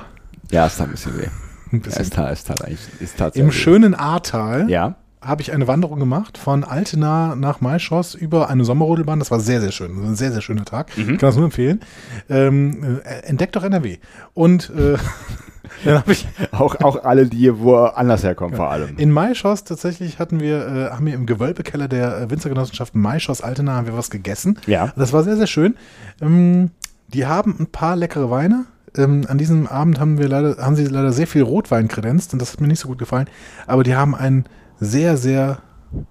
Ja, 0.51 0.67
es 0.67 0.77
tat 0.77 0.87
ein 0.89 0.93
bisschen 0.93 1.19
weh. 1.19 1.27
Ein 1.73 1.79
Ja, 1.79 1.79
bisschen. 1.79 2.03
es 2.03 2.11
tat, 2.11 2.33
es 2.33 2.45
tat 2.45 2.63
eigentlich, 2.65 2.81
es 3.01 3.15
tat 3.15 3.35
Im 3.37 3.47
weh. 3.49 3.51
schönen 3.53 3.95
Ahrtal 3.95 4.69
Ja. 4.69 4.97
habe 5.23 5.41
ich 5.41 5.53
eine 5.53 5.67
Wanderung 5.69 5.99
gemacht 5.99 6.37
von 6.37 6.65
Altena 6.65 7.35
nach 7.35 7.61
Maischoss 7.63 8.15
über 8.15 8.51
eine 8.51 8.65
Sommerrodelbahn. 8.67 9.19
Das 9.19 9.31
war 9.31 9.41
sehr, 9.41 9.61
sehr 9.63 9.73
schön. 9.73 9.93
Das 9.95 10.03
war 10.03 10.11
Ein 10.11 10.17
sehr, 10.17 10.33
sehr 10.33 10.43
schöner 10.43 10.67
Tag. 10.67 10.95
Mhm. 10.99 11.03
Ich 11.15 11.19
kann 11.19 11.29
das 11.29 11.37
nur 11.37 11.47
empfehlen. 11.47 11.81
Ähm, 12.29 13.01
äh, 13.05 13.21
entdeckt 13.27 13.57
doch 13.57 13.65
NRW. 13.65 13.97
Und 14.35 14.71
äh, 14.77 14.99
dann 15.85 15.99
habe 16.01 16.13
ich 16.13 16.27
Auch, 16.51 16.75
auch 16.83 17.05
alle, 17.05 17.27
die 17.27 17.59
wo 17.59 17.77
anders 17.77 18.23
herkommen, 18.23 18.55
vor 18.57 18.71
allem. 18.71 18.99
in 18.99 19.11
Maischoss 19.11 19.65
tatsächlich 19.65 20.19
hatten 20.19 20.41
wir, 20.41 20.67
äh, 20.67 20.91
haben 20.91 21.07
wir 21.07 21.15
im 21.15 21.25
Gewölbekeller 21.25 21.89
der 21.89 22.19
äh, 22.21 22.31
Winzergenossenschaften 22.31 23.01
Maischoss 23.01 23.41
Altena 23.41 23.73
haben 23.77 23.87
wir 23.87 23.97
was 23.97 24.11
gegessen. 24.11 24.59
Ja. 24.67 24.93
Das 24.97 25.15
war 25.15 25.23
sehr, 25.25 25.37
sehr 25.37 25.47
schön. 25.47 25.77
Ähm, 26.21 26.71
die 27.09 27.25
haben 27.25 27.57
ein 27.59 27.67
paar 27.69 27.97
leckere 27.97 28.29
Weine. 28.29 28.67
Ähm, 28.97 29.25
an 29.29 29.39
diesem 29.39 29.67
Abend 29.67 29.99
haben 29.99 30.19
wir 30.19 30.29
leider, 30.29 30.57
haben 30.59 30.77
sie 30.77 30.85
leider 30.85 31.13
sehr 31.13 31.27
viel 31.27 31.43
Rotwein 31.43 31.89
kredenzt 31.89 32.33
und 32.33 32.43
das 32.43 32.53
hat 32.53 32.61
mir 32.61 32.69
nicht 32.69 32.81
so 32.81 32.89
gut 32.89 32.99
gefallen. 32.99 33.29
Aber 33.67 33.85
die 33.85 33.95
haben 33.95 34.15
einen 34.15 34.45
sehr, 34.81 35.17
sehr 35.17 35.59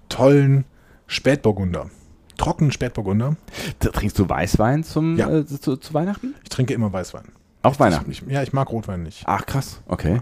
tollen 0.08 0.64
Spätburgunder. 1.06 1.90
Trockenen 2.38 2.72
Spätburgunder. 2.72 3.36
Trinkst 3.78 4.18
du 4.18 4.28
Weißwein 4.28 4.82
zum, 4.82 5.16
Ja. 5.16 5.30
äh, 5.30 5.46
zu, 5.46 5.76
zu 5.76 5.94
Weihnachten? 5.94 6.34
Ich 6.42 6.48
trinke 6.48 6.74
immer 6.74 6.92
Weißwein. 6.92 7.24
Auch 7.62 7.78
Weihnachten. 7.78 8.10
Ich, 8.10 8.22
ja, 8.26 8.42
ich 8.42 8.52
mag 8.52 8.70
Rotwein 8.70 9.04
nicht. 9.04 9.22
Ach, 9.26 9.46
krass. 9.46 9.80
Okay. 9.86 10.20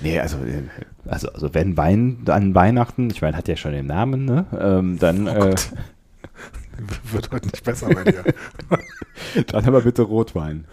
Nee, 0.00 0.20
also, 0.20 0.36
äh, 0.38 0.64
also, 1.06 1.28
also 1.30 1.54
wenn 1.54 1.78
Wein 1.78 2.18
an 2.26 2.54
Weihnachten, 2.54 3.08
ich 3.08 3.22
meine, 3.22 3.36
hat 3.36 3.48
ja 3.48 3.56
schon 3.56 3.72
den 3.72 3.86
Namen, 3.86 4.26
ne? 4.26 4.44
Ähm, 4.60 4.98
dann, 4.98 5.26
Oh 5.26 5.30
äh. 5.30 5.54
Wird 7.12 7.30
heute 7.32 7.46
nicht 7.48 7.64
besser 7.64 7.88
bei 7.88 8.04
dir. 8.04 8.22
Dann 9.48 9.64
aber 9.66 9.80
bitte 9.80 10.02
Rotwein. 10.02 10.64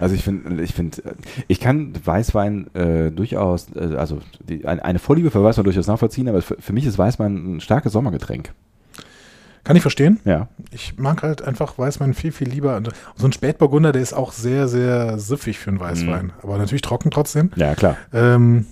Also 0.00 0.14
ich 0.14 0.22
finde, 0.24 0.62
ich 0.62 0.74
finde, 0.74 1.02
ich 1.48 1.60
kann 1.60 1.92
Weißwein 2.04 2.74
äh, 2.74 3.10
durchaus, 3.10 3.68
äh, 3.74 3.96
also 3.96 4.20
die, 4.48 4.66
ein, 4.66 4.80
eine 4.80 4.98
Vorliebe 4.98 5.30
für 5.30 5.42
Weißwein 5.42 5.64
durchaus 5.64 5.86
nachvollziehen, 5.86 6.28
aber 6.28 6.42
für, 6.42 6.56
für 6.58 6.72
mich 6.72 6.86
ist 6.86 6.98
Weißwein 6.98 7.56
ein 7.56 7.60
starkes 7.60 7.92
Sommergetränk. 7.92 8.52
Kann 9.64 9.74
ich 9.74 9.82
verstehen. 9.82 10.20
Ja. 10.24 10.46
Ich 10.70 10.96
mag 10.96 11.24
halt 11.24 11.42
einfach 11.42 11.76
Weißwein 11.76 12.14
viel, 12.14 12.30
viel 12.30 12.48
lieber. 12.48 12.76
Und 12.76 12.90
So 13.16 13.26
ein 13.26 13.32
Spätburgunder, 13.32 13.90
der 13.90 14.00
ist 14.00 14.12
auch 14.12 14.30
sehr, 14.30 14.68
sehr 14.68 15.18
süffig 15.18 15.58
für 15.58 15.70
einen 15.70 15.80
Weißwein. 15.80 16.32
Aber 16.40 16.56
natürlich 16.56 16.82
trocken 16.82 17.10
trotzdem. 17.10 17.50
Ja, 17.56 17.74
klar. 17.74 17.96
Ähm, 18.12 18.66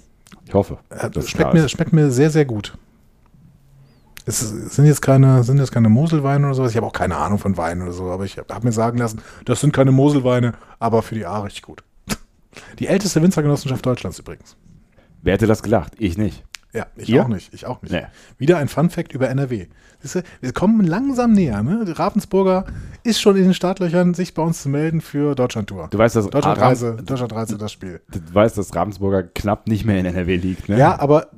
Ich 0.47 0.55
hoffe. 0.55 0.79
äh, 0.91 1.11
schmeckt, 1.23 1.53
mir, 1.53 1.69
schmeckt 1.69 1.93
mir 1.93 2.13
sehr, 2.13 2.31
sehr 2.31 2.45
gut. 2.45 2.79
Es 4.27 4.41
sind 4.41 4.87
jetzt 4.87 5.03
keine, 5.03 5.45
sind 5.45 5.59
jetzt 5.59 5.73
keine 5.73 5.89
Moselweine 5.89 6.47
oder 6.47 6.55
sowas. 6.55 6.71
Ich 6.71 6.77
habe 6.77 6.87
auch 6.87 6.93
keine 6.93 7.17
Ahnung 7.17 7.39
von 7.39 7.57
Wein 7.57 7.83
oder 7.83 7.93
so, 7.93 8.11
aber 8.11 8.25
ich 8.25 8.39
habe 8.39 8.67
mir 8.67 8.73
sagen 8.73 8.99
lassen, 8.99 9.21
das 9.45 9.61
sind 9.61 9.73
keine 9.73 9.93
Moselweine, 9.93 10.55
aber 10.79 11.03
für 11.03 11.15
die 11.15 11.27
A 11.27 11.41
richtig 11.41 11.63
gut. 11.63 11.85
Die 12.79 12.87
älteste 12.87 13.21
Winzergenossenschaft 13.23 13.85
Deutschlands 13.85 14.19
übrigens. 14.19 14.57
Wer 15.23 15.35
hätte 15.35 15.47
das 15.47 15.63
gedacht? 15.63 15.93
Ich 15.99 16.17
nicht. 16.17 16.45
Ja, 16.75 16.87
ich 16.97 17.09
Ihr? 17.09 17.23
auch 17.23 17.29
nicht. 17.29 17.55
Ich 17.55 17.67
auch 17.67 17.81
nicht. 17.83 17.93
Nee. 17.93 18.03
Wieder 18.37 18.59
ein 18.59 18.67
Fun-Fact 18.69 19.13
über 19.13 19.29
NRW. 19.29 19.67
Siehst 20.01 20.17
du, 20.17 20.23
wir 20.41 20.53
kommen 20.53 20.85
langsam 20.85 21.33
näher. 21.33 21.63
Ne? 21.63 21.85
Ravensburger 21.97 22.65
ist 23.05 23.21
schon 23.21 23.37
in 23.37 23.45
den 23.45 23.55
Startlöchern, 23.55 24.13
sich 24.13 24.35
bei 24.35 24.43
uns 24.43 24.63
zu 24.63 24.69
melden 24.69 25.01
für 25.01 25.37
Deutschland-Tour. 25.37 25.89
Du 25.91 25.99
weißt, 25.99 26.17
dass 26.17 26.29
Deutschland-Reise, 26.29 26.97
Deutschland-Reise, 27.05 27.59
das 27.59 27.71
Spiel. 27.71 28.01
Du 28.11 28.19
weißt, 28.33 28.59
dass 28.59 28.75
Ravensburger 28.75 29.23
knapp 29.23 29.69
nicht 29.69 29.85
mehr 29.85 29.99
in 29.99 30.07
NRW 30.07 30.37
liegt, 30.37 30.69
ne? 30.69 30.77
Ja, 30.77 30.99
aber 30.99 31.29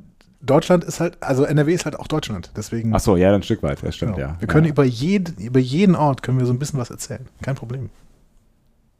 Deutschland 0.46 0.84
ist 0.84 1.00
halt, 1.00 1.16
also 1.20 1.44
NRW 1.44 1.74
ist 1.74 1.84
halt 1.84 1.98
auch 1.98 2.06
Deutschland. 2.06 2.50
Deswegen, 2.56 2.94
Ach 2.94 3.00
so, 3.00 3.16
ja, 3.16 3.34
ein 3.34 3.42
Stück 3.42 3.62
weit, 3.62 3.82
das 3.82 3.96
stimmt, 3.96 4.16
genau. 4.16 4.28
ja. 4.28 4.36
wir 4.38 4.48
können 4.48 4.66
ja. 4.66 4.72
über, 4.72 4.84
jeden, 4.84 5.36
über 5.38 5.60
jeden 5.60 5.94
Ort 5.94 6.22
können 6.22 6.38
wir 6.38 6.46
so 6.46 6.52
ein 6.52 6.58
bisschen 6.58 6.78
was 6.78 6.90
erzählen. 6.90 7.26
Kein 7.42 7.54
Problem. 7.54 7.90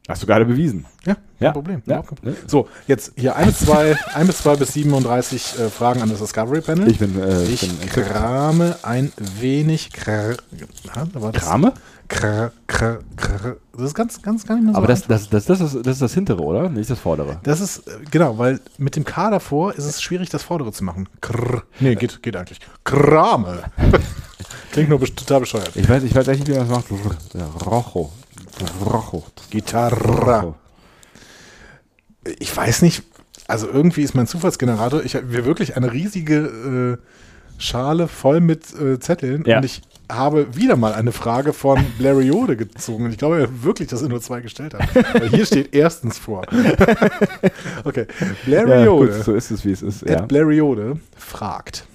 Hast 0.07 0.23
du 0.23 0.27
gerade 0.27 0.45
bewiesen. 0.45 0.85
Ja, 1.05 1.15
kein 1.15 1.23
Ja. 1.39 1.51
Problem. 1.51 1.81
Ja. 1.85 2.01
Kein. 2.01 2.35
So, 2.47 2.69
jetzt 2.87 3.11
hier 3.17 3.35
ein 3.35 3.47
bis 3.47 3.59
zwei, 3.59 3.97
ein 4.13 4.25
bis 4.27 4.37
zwei 4.37 4.55
bis 4.55 4.71
37 4.73 5.59
äh, 5.59 5.69
Fragen 5.69 6.01
an 6.01 6.09
das 6.09 6.19
Discovery 6.19 6.61
Panel. 6.61 6.89
Ich 6.89 6.97
bin, 6.99 7.21
äh, 7.21 7.43
ich 7.43 7.59
bin 7.61 7.89
krame 7.89 8.77
ein 8.83 9.11
wenig. 9.17 9.91
Kr 9.91 10.37
das- 11.13 11.33
Krame? 11.33 11.73
Kr 12.07 12.51
kr 12.67 12.99
kr 13.17 13.57
das 13.73 13.87
ist 13.87 13.93
ganz, 13.93 14.21
ganz 14.21 14.45
gar 14.45 14.55
nicht 14.55 14.63
mehr 14.63 14.73
so. 14.73 14.77
Aber 14.77 14.87
das, 14.87 15.05
das, 15.07 15.29
das, 15.29 15.45
das, 15.45 15.59
ist, 15.59 15.75
das 15.85 15.95
ist 15.95 16.01
das 16.01 16.13
hintere, 16.13 16.41
oder? 16.41 16.69
Nicht 16.69 16.89
das 16.89 16.99
vordere. 16.99 17.39
das 17.43 17.59
ist, 17.59 17.85
äh, 17.87 17.91
genau, 18.09 18.37
weil 18.37 18.61
mit 18.77 18.95
dem 18.95 19.03
K 19.03 19.29
davor 19.29 19.73
ist 19.73 19.83
es 19.83 20.01
schwierig, 20.01 20.29
das 20.29 20.41
vordere 20.41 20.71
zu 20.71 20.85
machen. 20.85 21.09
Krr. 21.19 21.63
Nee, 21.81 21.95
geht, 21.95 22.23
geht 22.23 22.37
eigentlich. 22.37 22.59
Krame. 22.85 23.63
Klingt 24.71 24.89
nur 24.89 24.99
total 25.01 25.41
bescheuert. 25.41 25.71
Ich 25.75 25.87
weiß, 25.89 26.03
ich 26.03 26.15
weiß 26.15 26.27
echt 26.29 26.39
nicht, 26.39 26.49
wie 26.49 26.57
man 26.57 26.69
das 26.69 26.77
macht. 26.77 26.85
Ja, 27.33 27.47
Rojo. 28.81 28.89
Rojo. 28.89 29.23
Gitarra. 29.49 30.55
Ich 32.39 32.55
weiß 32.55 32.81
nicht, 32.81 33.03
also 33.47 33.67
irgendwie 33.67 34.01
ist 34.01 34.13
mein 34.15 34.27
Zufallsgenerator, 34.27 35.03
ich 35.03 35.15
habe 35.15 35.45
wirklich 35.45 35.77
eine 35.77 35.91
riesige 35.93 36.97
äh, 36.99 37.61
Schale 37.61 38.07
voll 38.07 38.41
mit 38.41 38.73
äh, 38.79 38.99
Zetteln 38.99 39.43
Ja. 39.45 39.57
und 39.57 39.65
ich 39.65 39.81
habe 40.11 40.55
wieder 40.55 40.75
mal 40.77 40.93
eine 40.93 41.11
Frage 41.11 41.51
von 41.53 41.83
Blariode 41.97 42.55
gezogen. 42.55 43.05
Und 43.05 43.11
ich 43.11 43.17
glaube 43.17 43.49
wirklich, 43.63 43.89
dass 43.89 44.01
er 44.01 44.07
nur 44.09 44.21
zwei 44.21 44.39
gestellt 44.41 44.73
hat. 44.73 44.87
Weil 45.13 45.29
hier 45.29 45.45
steht 45.45 45.73
erstens 45.75 46.17
vor. 46.17 46.43
okay. 47.83 48.05
Ja, 48.45 48.63
Blariode. 48.63 49.13
gut, 49.13 49.23
so 49.25 49.33
ist 49.35 49.51
es, 49.51 49.65
wie 49.65 49.71
es 49.71 49.81
ist. 49.81 50.03
Ja. 50.07 50.21
Blariode 50.21 50.99
fragt: 51.17 51.87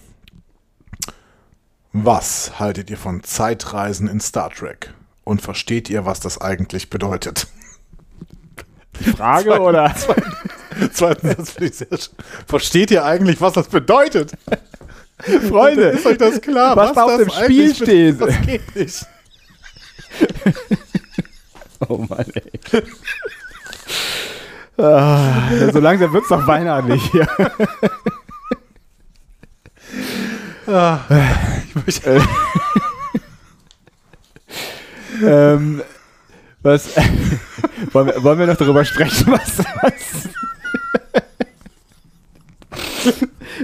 Was 1.92 2.58
haltet 2.58 2.90
ihr 2.90 2.98
von 2.98 3.22
Zeitreisen 3.22 4.08
in 4.08 4.20
Star 4.20 4.50
Trek? 4.50 4.92
Und 5.24 5.40
versteht 5.42 5.88
ihr, 5.88 6.04
was 6.04 6.20
das 6.20 6.40
eigentlich 6.40 6.90
bedeutet? 6.90 7.46
Frage 9.16 9.60
oder? 9.60 9.94
Zweiten 10.92 11.28
Satz 11.28 11.50
finde 11.52 11.66
ich 11.70 11.76
sehr 11.76 11.88
schön. 11.90 12.14
Versteht 12.46 12.90
ihr 12.90 13.04
eigentlich, 13.04 13.40
was 13.40 13.52
das 13.54 13.68
bedeutet? 13.68 14.32
Freunde, 15.48 15.84
ist 15.84 16.06
euch 16.06 16.18
das 16.18 16.40
klar? 16.40 16.76
was 16.76 16.92
da 16.92 17.04
auf 17.04 17.18
das 17.18 17.28
dem 17.28 17.30
Spiel 17.30 17.74
steht. 17.74 18.20
Das 18.20 18.40
geht 18.42 18.76
nicht. 18.76 19.06
Oh 21.88 21.96
Mann, 21.96 22.24
ey. 22.34 22.82
ah, 24.78 25.50
so 25.72 25.80
langsam 25.80 26.12
wird 26.12 26.22
es 26.22 26.28
doch 26.28 26.46
weihnachtlich 26.46 27.02
hier. 27.10 27.26
Ich 31.66 31.74
möchte, 31.74 32.22
ähm, 35.22 35.82
was, 36.62 36.96
wollen, 37.92 38.06
wir, 38.06 38.22
wollen 38.22 38.38
wir 38.38 38.46
noch 38.46 38.56
darüber 38.56 38.84
sprechen, 38.84 39.32
was, 39.32 39.58
was, 39.82 40.28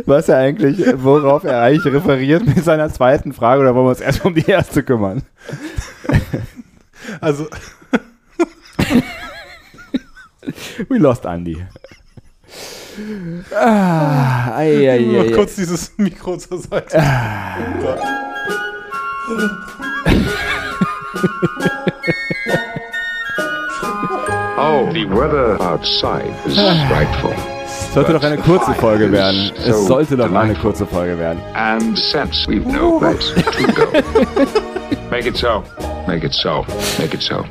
was 0.04 0.28
er 0.28 0.38
eigentlich, 0.38 0.84
worauf 0.96 1.44
er 1.44 1.62
eigentlich 1.62 1.92
referiert 1.92 2.46
mit 2.46 2.64
seiner 2.64 2.92
zweiten 2.92 3.32
Frage 3.32 3.62
oder 3.62 3.74
wollen 3.74 3.86
wir 3.86 3.90
uns 3.90 4.00
erst 4.00 4.24
um 4.24 4.34
die 4.34 4.48
erste 4.48 4.82
kümmern? 4.82 5.22
also, 7.20 7.46
We 10.88 10.98
lost 10.98 11.26
Andy. 11.26 11.66
Ah, 13.54 14.56
ei, 14.56 14.88
ei, 14.88 14.98
ei, 14.98 15.20
ei. 15.20 15.32
kurz 15.32 15.56
dieses 15.56 15.96
Mikro 15.98 16.36
zur 16.36 16.58
Seite. 16.58 16.98
Oh 16.98 17.82
Gott. 17.82 17.98
Oh, 24.60 24.90
the 24.92 25.04
weather 25.04 25.60
outside 25.62 26.34
is 26.46 26.56
frightful. 26.88 27.32
Es 27.64 27.94
sollte 27.94 28.12
doch 28.12 28.22
eine 28.22 28.38
kurze 28.38 28.74
Folge 28.74 29.10
werden. 29.12 29.52
Es 29.56 29.86
sollte 29.86 30.16
doch 30.16 30.32
eine 30.32 30.54
kurze 30.54 30.86
Folge 30.86 31.18
werden. 31.18 31.40
And 31.54 31.96
since 31.96 32.46
we've 32.48 32.66
no 32.66 32.98
place 32.98 33.32
to 33.34 33.72
go, 33.72 33.86
make 35.10 35.26
it 35.28 35.36
so. 35.36 35.62
Make 36.06 36.24
it 36.26 36.34
so. 36.34 36.64
Make 36.98 37.14
it 37.14 37.22
so. 37.22 37.44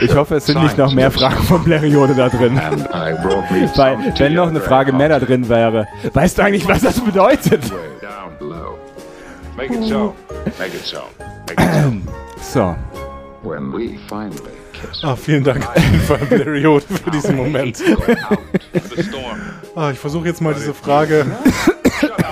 Ich 0.00 0.14
hoffe, 0.14 0.36
es 0.36 0.46
sind 0.46 0.62
nicht 0.62 0.78
noch 0.78 0.92
mehr 0.92 1.10
Fragen 1.10 1.42
von 1.44 1.64
Bleriode 1.64 2.14
da 2.14 2.28
drin. 2.28 2.56
Weil, 3.76 4.14
wenn 4.18 4.34
noch 4.34 4.48
eine 4.48 4.60
Frage 4.60 4.92
mehr 4.92 5.08
da 5.08 5.18
drin 5.18 5.48
wäre, 5.48 5.86
weißt 6.12 6.38
du 6.38 6.42
eigentlich, 6.42 6.68
was 6.68 6.82
das 6.82 7.00
bedeutet? 7.00 7.62
So. 12.42 12.76
Ah, 15.02 15.16
vielen 15.16 15.44
Dank 15.44 15.66
auf 15.66 15.76
jeden 15.76 16.00
Fall, 16.00 16.18
für 16.18 17.10
diesen 17.10 17.36
Moment. 17.36 17.82
Ah, 19.74 19.90
ich 19.90 19.98
versuche 19.98 20.26
jetzt 20.26 20.40
mal 20.40 20.54
diese 20.54 20.74
Frage. 20.74 21.26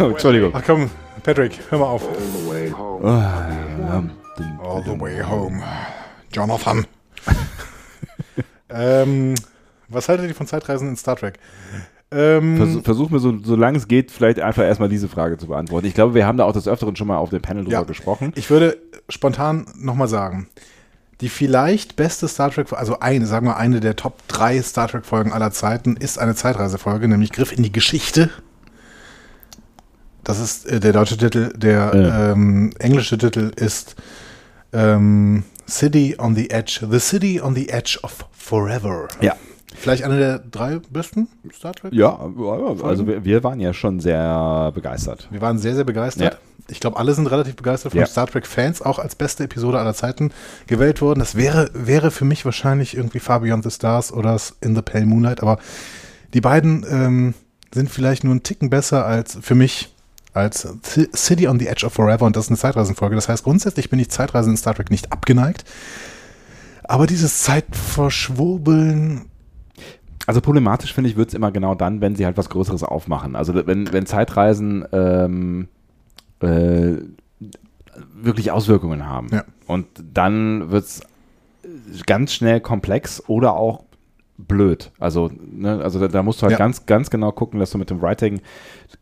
oh, 0.00 0.05
Entschuldigung. 0.11 0.53
Ach 0.55 0.62
komm, 0.65 0.91
Patrick, 1.23 1.59
hör 1.71 1.79
mal 1.79 1.87
auf. 1.87 2.03
All 2.07 2.15
the 2.15 2.49
way 2.49 2.71
home. 2.71 4.11
All 4.62 4.83
the 4.83 5.00
way 5.00 5.23
home. 5.23 5.62
Jonathan. 6.33 6.87
ähm, 8.71 9.35
was 9.88 10.09
haltet 10.09 10.29
ihr 10.29 10.35
von 10.35 10.47
Zeitreisen 10.47 10.88
in 10.88 10.97
Star 10.97 11.17
Trek? 11.17 11.38
Ähm, 12.11 12.57
Vers 12.57 12.85
versuch 12.85 13.11
mir 13.11 13.19
so, 13.19 13.37
solange 13.43 13.77
es 13.77 13.87
geht, 13.87 14.11
vielleicht 14.11 14.41
einfach 14.41 14.62
erstmal 14.62 14.88
diese 14.88 15.09
Frage 15.09 15.37
zu 15.37 15.47
beantworten. 15.49 15.87
Ich 15.87 15.95
glaube, 15.95 16.15
wir 16.15 16.27
haben 16.27 16.38
da 16.38 16.45
auch 16.45 16.53
des 16.53 16.67
Öfteren 16.67 16.97
schon 16.97 17.07
mal 17.07 17.19
auf 17.19 17.31
dem 17.31 17.43
Panel 17.43 17.65
drüber 17.65 17.77
Ja. 17.79 17.83
gesprochen. 17.83 18.33
ich 18.35 18.49
würde 18.50 18.79
spontan 19.11 19.67
nochmal 19.77 20.09
sagen, 20.09 20.49
die 21.21 21.29
vielleicht 21.29 21.97
beste 21.97 22.27
Star 22.29 22.50
Trek, 22.50 22.73
also 22.73 23.00
eine, 23.00 23.27
sagen 23.27 23.47
wir 23.47 23.57
eine 23.57 23.81
der 23.81 23.97
Top 23.97 24.27
3 24.29 24.62
Star 24.62 24.88
Trek 24.88 25.05
Folgen 25.05 25.33
aller 25.33 25.50
Zeiten 25.50 25.97
ist 25.97 26.19
eine 26.19 26.35
Zeitreisefolge, 26.35 27.09
nämlich 27.09 27.33
Griff 27.33 27.53
in 27.53 27.62
die 27.62 27.73
Geschichte. 27.73 28.31
Das 30.25 30.38
ist 30.38 30.67
äh, 30.67 30.81
der 30.81 30.93
deutsche 30.93 31.17
Titel. 31.17 31.53
Der 31.57 31.93
Ja. 31.95 32.33
ähm, 32.33 32.71
englische 32.79 33.19
Titel 33.19 33.50
ist 33.57 33.97
ähm, 34.73 35.45
City 35.69 36.17
on 36.19 36.35
the 36.35 36.50
Edge, 36.50 36.87
The 36.91 36.99
City 37.00 37.41
on 37.41 37.55
the 37.55 37.69
Edge 37.69 37.99
of 38.03 38.27
Forever. 38.33 39.09
Ja. 39.21 39.35
Vielleicht 39.78 40.02
eine 40.02 40.18
der 40.18 40.38
drei 40.38 40.80
besten 40.90 41.28
Star 41.52 41.73
Trek? 41.73 41.92
Ja, 41.92 42.18
also 42.82 43.06
wir, 43.06 43.25
wir 43.25 43.44
waren 43.44 43.61
ja 43.61 43.73
schon 43.73 44.00
sehr 44.00 44.73
begeistert. 44.75 45.28
Wir 45.30 45.40
waren 45.40 45.58
sehr, 45.58 45.75
sehr 45.75 45.85
begeistert. 45.85 46.35
Ja. 46.35 46.38
Ich 46.70 46.80
glaube, 46.80 46.99
alle 46.99 47.14
sind 47.14 47.26
relativ 47.28 47.56
begeistert 47.56 47.92
von 47.92 48.00
Ja. 48.00 48.06
Star 48.06 48.26
Trek-Fans, 48.26 48.82
auch 48.82 48.99
als 48.99 49.14
beste 49.14 49.44
Episode 49.44 49.78
aller 49.78 49.94
Zeiten 49.94 50.32
gewählt 50.66 51.00
worden. 51.00 51.20
Das 51.20 51.35
wäre, 51.35 51.70
wäre 51.73 52.11
für 52.11 52.25
mich 52.25 52.44
wahrscheinlich 52.44 52.97
irgendwie 52.97 53.20
Far 53.20 53.40
Beyond 53.40 53.64
the 53.64 53.70
Stars 53.70 54.12
oder 54.12 54.38
In 54.61 54.75
the 54.75 54.82
Pale 54.82 55.06
Moonlight, 55.06 55.40
aber 55.42 55.58
die 56.35 56.40
beiden 56.42 56.85
ähm, 56.90 57.35
sind 57.73 57.90
vielleicht 57.90 58.25
nur 58.25 58.32
einen 58.32 58.42
Ticken 58.42 58.68
besser 58.68 59.06
als 59.06 59.38
für 59.40 59.54
mich 59.54 59.94
als 60.35 60.68
City 61.16 61.49
on 61.49 61.58
the 61.58 61.66
Edge 61.68 61.87
of 61.87 61.94
Forever 61.94 62.26
und 62.26 62.37
das 62.37 62.44
ist 62.44 62.50
eine 62.50 62.58
Zeitreisenfolge. 62.58 63.14
Das 63.16 63.28
heißt, 63.28 63.44
grundsätzlich 63.44 63.88
bin 63.90 63.99
ich 63.99 64.11
Zeitreisen 64.11 64.50
in 64.50 64.56
Star 64.56 64.75
Trek 64.75 64.90
nicht 64.90 65.11
abgeneigt. 65.11 65.64
Aber 66.85 67.06
dieses 67.06 67.42
Zeitverschwurbeln, 67.42 69.26
Also 70.28 70.42
problematisch 70.42 70.92
finde 70.92 71.08
ich, 71.08 71.16
wird 71.16 71.28
es 71.30 71.35
immer 71.35 71.50
genau 71.50 71.75
dann, 71.75 72.02
wenn 72.02 72.14
sie 72.14 72.26
halt 72.26 72.37
was 72.37 72.50
Größeres 72.50 72.82
aufmachen. 72.85 73.35
Also 73.35 73.54
wenn, 73.66 73.90
wenn 73.94 74.04
Zeitreisen 74.04 74.85
ähm, 74.92 75.68
äh, 76.40 76.97
wirklich 78.12 78.50
Auswirkungen 78.50 79.06
haben. 79.06 79.28
Ja. 79.32 79.44
Und 79.66 79.87
dann 80.12 80.70
wird 80.70 80.85
es 80.85 81.00
ganz 82.06 82.35
schnell 82.35 82.61
komplex 82.61 83.23
oder 83.26 83.54
auch 83.54 83.85
blöd. 84.37 84.90
Also, 84.99 85.30
ne, 85.50 85.80
also 85.82 85.99
da, 85.99 86.08
da 86.08 86.23
musst 86.23 86.42
du 86.42 86.42
halt 86.42 86.52
Ja. 86.52 86.58
ganz, 86.58 86.85
ganz 86.85 87.08
genau 87.08 87.32
gucken, 87.32 87.58
dass 87.58 87.70
du 87.70 87.78
mit 87.78 87.88
dem 87.88 88.02
Writing 88.02 88.42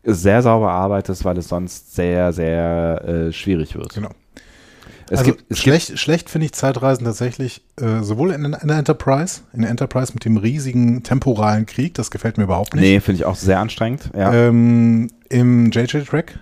sehr 0.03 0.41
sauber 0.41 0.71
arbeitest, 0.71 1.25
weil 1.25 1.37
es 1.37 1.49
sonst 1.49 1.93
sehr, 1.93 2.31
sehr 2.31 3.03
äh, 3.03 3.33
schwierig 3.33 3.75
wird. 3.75 3.93
Genau. 3.93 4.11
Es 5.09 5.19
also 5.19 5.31
gibt, 5.31 5.45
es 5.49 5.59
schlecht, 5.59 5.97
schlecht 5.97 6.29
finde 6.29 6.45
ich 6.45 6.53
Zeitreisen 6.53 7.05
tatsächlich 7.05 7.63
äh, 7.79 8.01
sowohl 8.01 8.31
in, 8.31 8.43
in 8.43 8.67
der 8.67 8.77
Enterprise, 8.77 9.41
in 9.53 9.61
der 9.61 9.69
Enterprise 9.69 10.13
mit 10.13 10.25
dem 10.25 10.37
riesigen 10.37 11.03
temporalen 11.03 11.65
Krieg, 11.65 11.93
das 11.93 12.11
gefällt 12.11 12.37
mir 12.37 12.43
überhaupt 12.43 12.73
nicht. 12.73 12.83
nee, 12.83 12.99
finde 12.99 13.19
ich 13.21 13.25
auch 13.25 13.35
sehr 13.35 13.59
anstrengend. 13.59 14.11
Ja. 14.15 14.33
Ähm, 14.33 15.09
Im 15.29 15.71
JJ-Track 15.71 16.39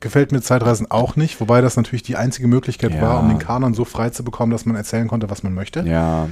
gefällt 0.00 0.32
mir 0.32 0.42
Zeitreisen 0.42 0.90
auch 0.90 1.16
nicht, 1.16 1.40
wobei 1.40 1.60
das 1.60 1.76
natürlich 1.76 2.02
die 2.02 2.16
einzige 2.16 2.48
Möglichkeit 2.48 2.94
Ja. 2.94 3.02
war, 3.02 3.20
um 3.20 3.28
den 3.28 3.38
Kanon 3.38 3.74
so 3.74 3.84
frei 3.84 4.10
zu 4.10 4.24
bekommen, 4.24 4.52
dass 4.52 4.66
man 4.66 4.76
erzählen 4.76 5.08
konnte, 5.08 5.30
was 5.30 5.42
man 5.42 5.54
möchte. 5.54 5.80
Ja, 5.80 6.28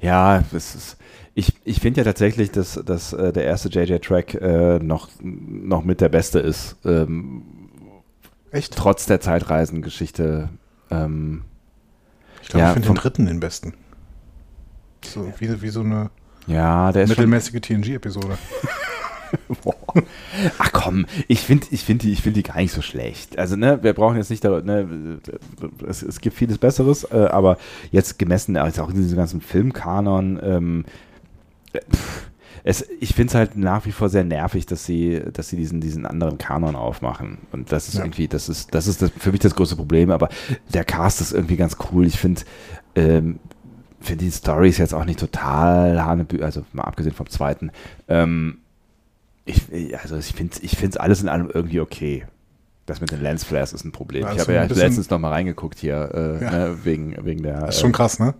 ja, 0.00 0.42
es 0.52 0.74
ist, 0.74 0.96
ich, 1.34 1.54
ich 1.64 1.80
finde 1.80 2.00
ja 2.00 2.04
tatsächlich, 2.04 2.50
dass, 2.50 2.80
dass 2.84 3.12
äh, 3.12 3.32
der 3.32 3.44
erste 3.44 3.68
JJ-Track 3.68 4.34
äh, 4.34 4.78
noch, 4.78 5.08
noch 5.20 5.84
mit 5.84 6.00
der 6.00 6.08
beste 6.08 6.38
ist, 6.38 6.76
ähm, 6.84 7.42
Echt? 8.50 8.76
trotz 8.76 9.06
der 9.06 9.20
Zeitreisengeschichte. 9.20 10.48
Ähm, 10.94 11.42
Ich 12.42 12.48
glaube, 12.48 12.62
Ja, 12.62 12.68
ich 12.70 12.74
finde 12.74 12.88
den 12.88 12.94
dritten 12.96 13.26
den 13.26 13.40
besten. 13.40 13.74
So, 15.04 15.32
wie, 15.38 15.62
wie 15.62 15.68
so 15.68 15.80
eine 15.80 16.10
ja, 16.46 16.92
mittelmäßige 16.94 17.60
TNG-Episode. 17.60 18.36
Ach 20.58 20.70
komm, 20.72 21.06
ich 21.28 21.40
finde 21.40 21.66
ich 21.70 21.84
find 21.84 22.02
die, 22.02 22.12
ich 22.12 22.22
find 22.22 22.36
die 22.36 22.42
gar 22.42 22.56
nicht 22.56 22.72
so 22.72 22.82
schlecht. 22.82 23.38
Also, 23.38 23.56
ne, 23.56 23.82
wir 23.82 23.92
brauchen 23.92 24.16
jetzt 24.16 24.30
nicht, 24.30 24.44
da, 24.44 24.60
ne, 24.60 25.18
es, 25.86 26.02
es 26.02 26.20
gibt 26.20 26.36
vieles 26.36 26.58
Besseres, 26.58 27.04
äh, 27.04 27.28
aber 27.30 27.58
jetzt 27.90 28.18
gemessen, 28.18 28.56
also 28.56 28.82
auch 28.82 28.90
in 28.90 28.96
diesem 28.96 29.16
ganzen 29.16 29.40
Filmkanon, 29.40 30.38
ähm, 30.42 30.84
äh, 31.72 31.80
pff, 31.80 32.30
es, 32.66 32.84
ich 33.00 33.14
finde 33.14 33.28
es 33.28 33.34
halt 33.34 33.56
nach 33.56 33.84
wie 33.84 33.92
vor 33.92 34.08
sehr 34.08 34.24
nervig, 34.24 34.64
dass 34.66 34.84
sie, 34.86 35.20
dass 35.32 35.50
sie 35.50 35.56
diesen, 35.56 35.80
diesen 35.82 36.06
anderen 36.06 36.38
Kanon 36.38 36.74
aufmachen. 36.76 37.38
Und 37.52 37.70
das 37.70 37.88
ist 37.88 37.94
Ja. 37.98 38.04
irgendwie, 38.04 38.26
das 38.26 38.48
ist, 38.48 38.74
das 38.74 38.86
ist 38.86 39.02
das, 39.02 39.10
für 39.18 39.30
mich 39.32 39.40
das 39.40 39.54
größte 39.54 39.76
Problem, 39.76 40.10
aber 40.10 40.30
der 40.72 40.84
Cast 40.84 41.20
ist 41.20 41.32
irgendwie 41.32 41.56
ganz 41.56 41.76
cool. 41.92 42.06
Ich 42.06 42.18
finde, 42.18 42.40
ähm, 42.96 43.38
finde 44.00 44.24
die 44.24 44.30
Story 44.30 44.70
ist 44.70 44.78
jetzt 44.78 44.94
auch 44.94 45.04
nicht 45.04 45.18
total 45.20 46.02
Hanebü, 46.04 46.42
also 46.42 46.64
mal 46.72 46.84
abgesehen 46.84 47.14
vom 47.14 47.28
zweiten. 47.28 47.70
Ähm, 48.08 48.58
ich, 49.44 49.60
also 50.02 50.16
ich 50.16 50.32
finde 50.32 50.56
ich 50.62 50.72
finde 50.76 50.92
es 50.92 50.96
alles 50.96 51.22
in 51.22 51.28
allem 51.28 51.50
irgendwie 51.52 51.80
okay. 51.80 52.24
Das 52.86 53.00
mit 53.02 53.10
den 53.12 53.22
Lens 53.22 53.44
Flares 53.44 53.72
ist 53.74 53.84
ein 53.84 53.92
Problem. 53.92 54.24
Ja, 54.24 54.32
ich 54.32 54.40
habe 54.40 54.52
ja 54.54 54.62
letztens 54.64 55.08
noch 55.10 55.18
mal 55.18 55.30
reingeguckt 55.30 55.78
hier, 55.78 56.10
äh, 56.14 56.44
Ja. 56.44 56.50
ne, 56.50 56.78
wegen, 56.84 57.14
wegen 57.24 57.42
der 57.42 57.60
Das 57.60 57.76
ist 57.76 57.80
schon 57.82 57.92
krass, 57.92 58.18
ne? 58.18 58.34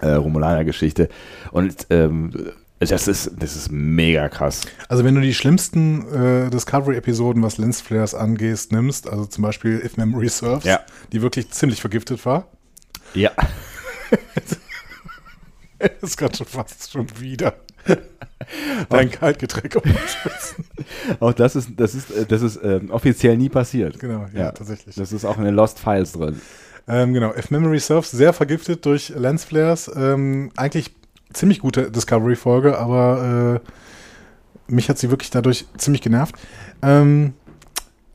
äh, 0.00 0.08
Romulaner-Geschichte. 0.12 1.08
Und 1.50 1.86
ähm, 1.90 2.30
das, 2.78 3.08
ist, 3.08 3.30
das 3.38 3.56
ist 3.56 3.70
mega 3.72 4.28
krass. 4.28 4.62
Also 4.88 5.04
wenn 5.04 5.14
du 5.14 5.20
die 5.20 5.34
schlimmsten 5.34 6.06
äh, 6.46 6.50
Discovery-Episoden, 6.50 7.42
was 7.42 7.56
Lensflares 7.58 8.14
angeht, 8.14 8.68
nimmst, 8.70 9.08
also 9.08 9.24
zum 9.26 9.42
Beispiel 9.42 9.80
If 9.84 9.96
Memory 9.96 10.28
Serves, 10.28 10.64
Ja. 10.64 10.80
die 11.12 11.22
wirklich 11.22 11.50
ziemlich 11.50 11.80
vergiftet 11.80 12.24
war, 12.26 12.48
Ja. 13.14 13.30
ist 16.00 16.16
gerade 16.16 16.36
schon 16.36 16.46
fast 16.46 16.90
schon 16.90 17.06
wieder 17.20 17.54
dein 18.88 19.10
Kaltgetränk. 19.10 19.76
Auch 21.20 21.32
das 21.32 21.56
ist, 21.56 21.70
das 21.76 21.94
ist, 21.94 22.10
äh, 22.10 22.26
das 22.26 22.42
ist 22.42 22.58
ähm, 22.62 22.90
offiziell 22.90 23.36
nie 23.36 23.48
passiert. 23.48 23.98
Genau, 23.98 24.26
ja, 24.34 24.52
tatsächlich. 24.52 24.96
Das 24.96 25.12
ist 25.12 25.24
auch 25.24 25.38
in 25.38 25.44
den 25.44 25.54
Lost 25.54 25.78
Files 25.78 26.12
drin. 26.12 26.40
Ähm, 26.88 27.14
genau, 27.14 27.32
If 27.34 27.50
Memory 27.50 27.78
Serves, 27.80 28.10
sehr 28.10 28.32
vergiftet 28.32 28.84
durch 28.86 29.08
Lensflares. 29.10 29.90
Ähm, 29.94 30.50
eigentlich 30.56 30.94
ziemlich 31.36 31.60
gute 31.60 31.90
Discovery-Folge, 31.90 32.78
aber 32.78 33.60
äh, 34.68 34.72
mich 34.72 34.88
hat 34.88 34.98
sie 34.98 35.10
wirklich 35.10 35.30
dadurch 35.30 35.66
ziemlich 35.76 36.02
genervt. 36.02 36.34
Ähm, 36.82 37.34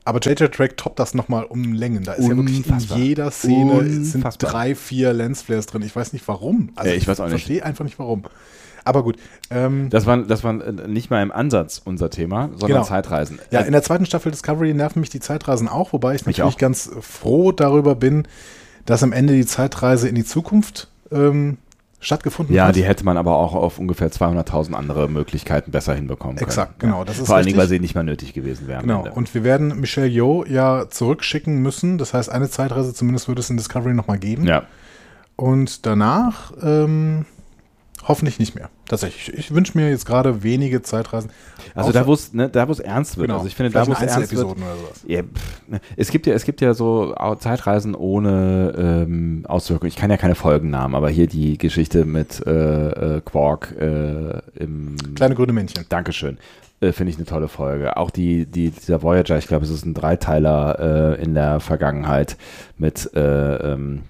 aber 0.04 0.18
JJ 0.20 0.46
Track 0.46 0.76
toppt 0.76 0.98
das 0.98 1.14
nochmal 1.14 1.44
um 1.44 1.72
Längen. 1.72 2.02
Da 2.02 2.12
ist 2.14 2.28
ja 2.28 2.36
wirklich 2.36 2.56
in 2.58 2.64
Unfassbar. 2.64 2.98
jeder 2.98 3.30
Szene 3.30 3.84
sind 3.88 4.16
Unfassbar. 4.16 4.50
drei, 4.50 4.74
vier 4.74 5.12
Lensflares 5.12 5.66
drin. 5.66 5.82
Ich 5.82 5.94
weiß 5.94 6.12
nicht 6.12 6.26
warum. 6.26 6.72
Also 6.74 6.90
Ja, 6.90 6.96
ich 6.96 7.06
weiß 7.06 7.20
auch 7.20 7.24
nicht. 7.26 7.32
verstehe 7.34 7.64
einfach 7.64 7.84
nicht 7.84 7.98
warum. 8.00 8.24
Aber 8.84 9.04
gut. 9.04 9.16
Ähm, 9.50 9.90
Das 9.90 10.06
war, 10.06 10.16
das 10.18 10.42
war 10.42 10.60
äh, 10.60 10.88
nicht 10.88 11.08
mal 11.10 11.22
im 11.22 11.30
Ansatz 11.30 11.80
unser 11.84 12.10
Thema, 12.10 12.48
sondern 12.50 12.68
Genau. 12.68 12.82
Zeitreisen. 12.84 13.38
Ja, 13.52 13.60
Äh, 13.60 13.66
in 13.66 13.72
der 13.72 13.84
zweiten 13.84 14.04
Staffel 14.06 14.32
Discovery 14.32 14.74
nerven 14.74 14.98
mich 14.98 15.10
die 15.10 15.20
Zeitreisen 15.20 15.68
auch, 15.68 15.92
wobei 15.92 16.16
ich 16.16 16.26
Mich 16.26 16.38
natürlich 16.38 16.56
auch. 16.56 16.58
ganz 16.58 16.90
froh 17.00 17.52
darüber 17.52 17.94
bin, 17.94 18.26
dass 18.86 19.04
am 19.04 19.12
Ende 19.12 19.34
die 19.34 19.46
Zeitreise 19.46 20.08
in 20.08 20.16
die 20.16 20.24
Zukunft 20.24 20.88
ähm, 21.12 21.58
stattgefunden 22.02 22.54
ja, 22.54 22.66
hat. 22.66 22.76
die 22.76 22.84
hätte 22.84 23.04
man 23.04 23.16
aber 23.16 23.36
auch 23.36 23.54
auf 23.54 23.78
ungefähr 23.78 24.10
200.000 24.10 24.74
andere 24.74 25.08
Möglichkeiten 25.08 25.70
besser 25.70 25.94
hinbekommen 25.94 26.36
können. 26.36 26.48
Exakt, 26.48 26.80
genau, 26.80 27.04
das 27.04 27.18
ist 27.18 27.26
Vor 27.26 27.36
allen 27.36 27.46
Dingen, 27.46 27.56
weil 27.56 27.68
sie 27.68 27.78
nicht 27.78 27.94
mal 27.94 28.02
nötig 28.02 28.34
gewesen 28.34 28.68
wären. 28.68 28.82
Genau, 28.82 29.08
und 29.08 29.32
wir 29.34 29.44
werden 29.44 29.80
Michelle 29.80 30.08
Yeoh 30.08 30.44
ja 30.44 30.88
zurückschicken 30.90 31.62
müssen. 31.62 31.98
Das 31.98 32.12
heißt, 32.12 32.30
eine 32.30 32.50
Zeitreise 32.50 32.92
zumindest 32.92 33.28
wird 33.28 33.38
es 33.38 33.48
in 33.48 33.56
Discovery 33.56 33.94
nochmal 33.94 34.18
geben. 34.18 34.44
ja. 34.44 34.64
Und 35.34 35.86
danach 35.86 36.52
ähm, 36.62 37.24
hoffentlich 38.08 38.38
nicht 38.38 38.54
mehr. 38.54 38.70
Tatsächlich. 38.86 39.36
Ich 39.36 39.54
wünsche 39.54 39.76
mir 39.78 39.88
jetzt 39.88 40.06
gerade 40.06 40.42
wenige 40.42 40.82
Zeitreisen. 40.82 41.30
Also 41.74 41.92
da, 41.92 42.06
wo 42.06 42.14
es 42.14 42.32
ne, 42.32 42.48
da, 42.48 42.64
ernst 42.64 43.16
wird. 43.16 43.28
Genau, 43.28 43.38
Also 43.38 43.46
ich 43.46 43.54
finde, 43.54 43.70
da, 43.70 43.84
vielleicht 43.84 44.00
wo 44.00 44.04
es 44.04 44.12
in 44.12 44.20
ernst 44.20 44.36
wird. 44.36 44.56
Ja, 45.06 45.22
pff, 45.22 45.68
ne. 45.68 45.80
es 45.96 46.10
gibt 46.10 46.26
ja, 46.26 46.34
es 46.34 46.44
gibt 46.44 46.60
ja 46.60 46.74
so 46.74 47.14
Zeitreisen 47.38 47.94
ohne 47.94 48.74
ähm, 49.06 49.44
Auswirkungen. 49.48 49.88
Ich 49.88 49.96
kann 49.96 50.10
ja 50.10 50.16
keine 50.16 50.34
Folgennamen, 50.34 50.94
aber 50.94 51.10
hier 51.10 51.26
die 51.26 51.58
Geschichte 51.58 52.04
mit 52.04 52.44
äh, 52.46 53.16
äh, 53.16 53.20
Quark 53.20 53.74
äh, 53.78 54.40
im 54.56 54.96
Kleine 55.14 55.34
grüne 55.34 55.52
Männchen. 55.52 55.86
Dankeschön. 55.88 56.38
Äh, 56.82 56.92
Finde 56.92 57.10
ich 57.12 57.16
eine 57.16 57.26
tolle 57.26 57.48
Folge. 57.48 57.96
Auch 57.96 58.10
die, 58.10 58.44
die, 58.46 58.70
dieser 58.70 59.02
Voyager, 59.02 59.38
ich 59.38 59.46
glaube, 59.46 59.64
es 59.64 59.70
ist 59.70 59.86
ein 59.86 59.94
Dreiteiler 59.94 61.16
äh, 61.18 61.22
in 61.22 61.34
der 61.34 61.60
Vergangenheit 61.60 62.36
mit 62.76 63.10
äh, 63.14 63.72
ähm, 63.72 64.02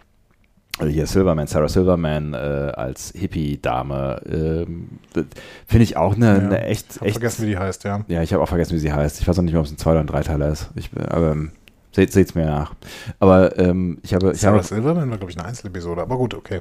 hier 0.81 1.07
Silverman, 1.07 1.47
Sarah 1.47 1.69
Silverman 1.69 2.35
äh, 2.35 2.37
als 2.37 3.13
Hippie-Dame. 3.17 4.67
Das 5.13 5.25
Finde 5.67 5.85
ich 5.85 5.97
auch 5.97 6.15
eine, 6.17 6.27
Ja, 6.27 6.35
eine 6.39 6.65
echt, 6.65 6.97
Ich 6.97 7.03
echt 7.03 7.13
vergessen, 7.13 7.43
wie 7.43 7.51
die 7.51 7.59
heißt, 7.59 7.85
ja. 7.85 8.05
ja, 8.09 8.23
ich 8.23 8.33
habe 8.33 8.43
auch 8.43 8.49
vergessen, 8.49 8.75
wie 8.75 8.79
sie 8.79 8.93
heißt. 8.93 9.21
Ich 9.21 9.29
weiß 9.29 9.39
auch 9.39 9.43
nicht 9.43 9.53
mehr, 9.53 9.61
ob 9.61 9.67
es 9.67 9.73
ein 9.73 9.79
Zwei- 9.79 9.93
oder 9.93 10.01
ein 10.01 10.07
Dreiteiler 10.07 10.49
ist. 10.49 10.71
Ich, 10.75 10.91
aber 10.97 11.33
ähm, 11.33 11.53
seht, 11.93 12.13
seht's 12.13 12.35
mir 12.35 12.47
nach. 12.47 12.75
Aber 13.19 13.59
ähm, 13.59 13.99
ich 14.03 14.15
habe, 14.15 14.33
ich 14.33 14.41
Sarah 14.41 14.57
habe, 14.57 14.65
Silverman 14.65 15.11
war, 15.11 15.19
glaube 15.19 15.31
ich, 15.31 15.39
eine 15.39 15.47
Einzelepisode. 15.47 16.01
Aber 16.03 16.17
gut, 16.17 16.35
okay. 16.35 16.61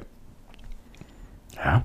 ja, 1.56 1.84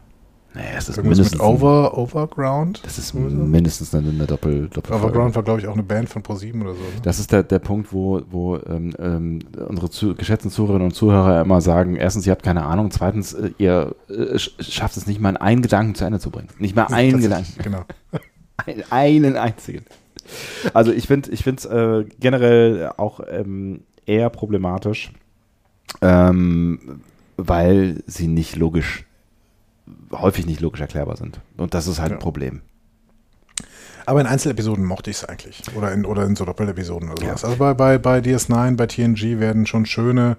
nee, 0.57 0.63
es 0.77 0.89
ist 0.89 0.97
Irgendwas 0.97 1.17
mindestens, 1.17 1.31
mit 1.39 1.41
Over, 1.47 1.97
Overground. 1.97 2.81
das 2.85 2.97
ist 2.97 3.13
mindestens 3.13 3.95
eine, 3.95 4.09
eine 4.09 4.25
Doppel, 4.25 4.67
Doppelfolge. 4.67 5.05
Overground 5.05 5.35
war, 5.35 5.43
glaube 5.43 5.59
ich, 5.61 5.67
auch 5.67 5.73
eine 5.73 5.83
Band 5.83 6.09
von 6.09 6.21
ProSieben 6.23 6.61
oder 6.63 6.73
so. 6.73 6.79
Ne? 6.81 6.87
Das 7.03 7.19
ist 7.19 7.31
der, 7.31 7.43
der 7.43 7.59
Punkt, 7.59 7.93
wo, 7.93 8.21
wo 8.29 8.57
ähm, 8.57 8.93
ähm, 8.99 9.39
unsere 9.67 9.89
zu, 9.89 10.15
geschätzten 10.15 10.51
Zuhörerinnen 10.51 10.87
und 10.87 10.93
Zuhörer 10.93 11.41
immer 11.41 11.61
sagen, 11.61 11.95
erstens, 11.95 12.25
ihr 12.27 12.31
habt 12.31 12.43
keine 12.43 12.63
Ahnung, 12.65 12.91
zweitens, 12.91 13.33
äh, 13.33 13.51
ihr 13.57 13.95
äh, 14.09 14.13
sch- 14.35 14.61
schafft 14.61 14.97
es 14.97 15.07
nicht 15.07 15.21
mal, 15.21 15.37
einen 15.37 15.61
Gedanken 15.61 15.95
zu 15.95 16.03
Ende 16.05 16.19
zu 16.19 16.29
bringen. 16.31 16.49
Nicht 16.59 16.75
mal 16.75 16.87
einen 16.87 17.21
Gedanken. 17.21 17.53
Genau. 17.63 17.83
Ein, 18.65 18.83
einen 18.89 19.35
einzigen. 19.37 19.85
Also 20.73 20.91
ich 20.91 21.05
finde 21.07 21.29
ich 21.31 21.43
finde 21.43 21.59
es 21.59 21.65
äh, 21.65 22.09
generell 22.19 22.91
auch 22.97 23.19
ähm, 23.29 23.81
eher 24.07 24.29
problematisch, 24.31 25.11
ähm, 26.01 27.01
weil 27.37 28.03
sie 28.07 28.27
nicht 28.27 28.55
logisch, 28.55 29.05
häufig 30.11 30.45
nicht 30.45 30.59
logisch 30.61 30.81
erklärbar 30.81 31.17
sind. 31.17 31.39
Und 31.57 31.73
das 31.73 31.87
ist 31.87 31.99
halt 31.99 32.11
Ja. 32.11 32.17
ein 32.17 32.21
Problem. 32.21 32.61
Aber 34.05 34.21
in 34.21 34.27
Einzelepisoden 34.27 34.85
mochte 34.85 35.09
ich 35.09 35.17
es 35.17 35.25
eigentlich. 35.25 35.61
Oder 35.75 35.91
in, 35.91 36.05
oder 36.05 36.23
in 36.25 36.35
so 36.35 36.45
Doppelepisoden 36.45 37.09
oder 37.09 37.21
Ja. 37.23 37.29
sowas. 37.29 37.43
Also 37.45 37.57
bei, 37.57 37.73
bei, 37.73 37.97
bei 37.97 38.19
DS9, 38.19 38.75
bei 38.77 38.87
TNG 38.87 39.39
werden 39.39 39.65
schon 39.65 39.85
schöne 39.85 40.37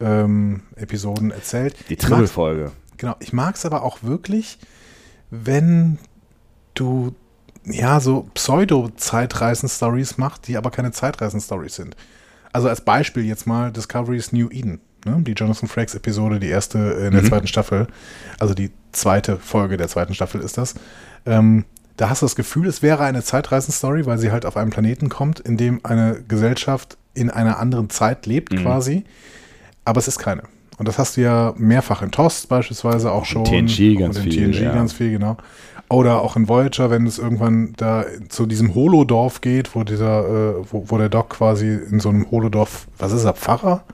ähm, 0.00 0.62
Episoden 0.76 1.30
erzählt. 1.30 1.76
Die 1.90 1.96
Tribbelfolge. 1.96 2.72
Genau, 2.96 3.14
ich 3.20 3.32
mag 3.32 3.56
es 3.56 3.66
aber 3.66 3.82
auch 3.82 4.02
wirklich, 4.02 4.58
wenn 5.30 5.98
du 6.74 7.14
ja 7.66 8.00
so 8.00 8.28
Pseudo-Zeitreisen-Stories 8.34 10.18
machst, 10.18 10.48
die 10.48 10.56
aber 10.56 10.70
keine 10.70 10.92
Zeitreisen-Stories 10.92 11.74
sind. 11.74 11.96
Also 12.52 12.68
als 12.68 12.80
Beispiel 12.82 13.24
jetzt 13.24 13.46
mal 13.46 13.72
Discovery's 13.72 14.32
New 14.32 14.48
Eden, 14.50 14.80
ne? 15.04 15.16
die 15.20 15.32
Jonathan 15.32 15.68
Frakes-Episode, 15.68 16.40
die 16.40 16.48
erste 16.48 16.78
in 16.78 17.12
der 17.12 17.22
Mhm. 17.22 17.26
zweiten 17.28 17.46
Staffel, 17.46 17.86
also 18.38 18.54
die 18.54 18.70
zweite 18.92 19.36
Folge 19.38 19.76
der 19.76 19.88
zweiten 19.88 20.14
Staffel 20.14 20.40
ist 20.40 20.58
das. 20.58 20.74
Ähm, 21.26 21.64
da 21.96 22.08
hast 22.10 22.22
du 22.22 22.26
das 22.26 22.34
Gefühl, 22.36 22.66
es 22.66 22.82
wäre 22.82 23.04
eine 23.04 23.22
Zeitreisen-Story, 23.22 24.06
weil 24.06 24.18
sie 24.18 24.32
halt 24.32 24.46
auf 24.46 24.56
einen 24.56 24.70
Planeten 24.70 25.08
kommt, 25.08 25.40
in 25.40 25.56
dem 25.56 25.80
eine 25.84 26.22
Gesellschaft 26.26 26.96
in 27.14 27.30
einer 27.30 27.58
anderen 27.58 27.88
Zeit 27.90 28.26
lebt 28.26 28.52
Mhm. 28.52 28.56
quasi, 28.62 29.04
aber 29.84 29.98
es 29.98 30.08
ist 30.08 30.18
keine. 30.18 30.42
Und 30.76 30.88
das 30.88 30.98
hast 30.98 31.16
du 31.16 31.20
ja 31.20 31.54
mehrfach 31.56 32.02
in 32.02 32.10
TOS 32.10 32.48
beispielsweise 32.48 33.12
auch, 33.12 33.24
schon. 33.24 33.44
TNG 33.44 33.94
auch 33.96 34.00
ganz 34.00 34.16
in 34.16 34.22
viel, 34.24 34.50
TNG 34.52 34.60
ja. 34.64 34.74
ganz 34.74 34.92
viel, 34.92 35.10
genau. 35.12 35.36
Oder 35.88 36.20
auch 36.22 36.34
in 36.34 36.48
Voyager, 36.48 36.90
wenn 36.90 37.06
es 37.06 37.18
irgendwann 37.18 37.74
da 37.76 38.04
zu 38.28 38.46
diesem 38.46 38.74
Holodorf 38.74 39.40
geht, 39.40 39.76
wo 39.76 39.84
dieser, 39.84 40.24
äh, 40.26 40.54
wo, 40.72 40.84
wo 40.88 40.98
der 40.98 41.10
Doc 41.10 41.28
quasi 41.30 41.68
in 41.68 42.00
so 42.00 42.08
einem 42.08 42.28
Holodorf, 42.30 42.88
was 42.98 43.12
ist 43.12 43.22
er, 43.24 43.34
Pfarrer 43.34 43.84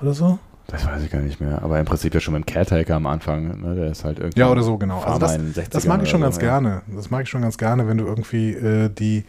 oder 0.00 0.12
so? 0.14 0.38
Das 0.70 0.86
weiß 0.86 1.02
ich 1.02 1.10
gar 1.10 1.20
nicht 1.20 1.40
mehr. 1.40 1.62
Aber 1.62 1.78
im 1.80 1.84
Prinzip 1.84 2.14
ja 2.14 2.20
schon 2.20 2.34
mit 2.34 2.44
dem 2.44 2.52
Caretaker 2.52 2.94
am 2.96 3.06
Anfang. 3.06 3.60
Ne? 3.60 3.74
Der 3.74 3.90
ist 3.90 4.04
halt 4.04 4.18
irgendwie. 4.18 4.38
Ja, 4.40 4.50
oder 4.50 4.62
so, 4.62 4.78
genau. 4.78 5.00
Also 5.00 5.18
das, 5.18 5.34
in 5.36 5.52
den 5.52 5.54
60ern 5.54 5.70
das 5.70 5.86
mag 5.86 6.02
ich 6.02 6.08
schon 6.08 6.20
oder 6.20 6.26
ganz 6.26 6.36
so, 6.36 6.42
ja. 6.42 6.48
gerne. 6.60 6.82
Das 6.94 7.10
mag 7.10 7.22
ich 7.24 7.28
schon 7.28 7.42
ganz 7.42 7.58
gerne, 7.58 7.88
wenn 7.88 7.98
du 7.98 8.06
irgendwie 8.06 8.52
äh, 8.52 8.88
die, 8.88 9.24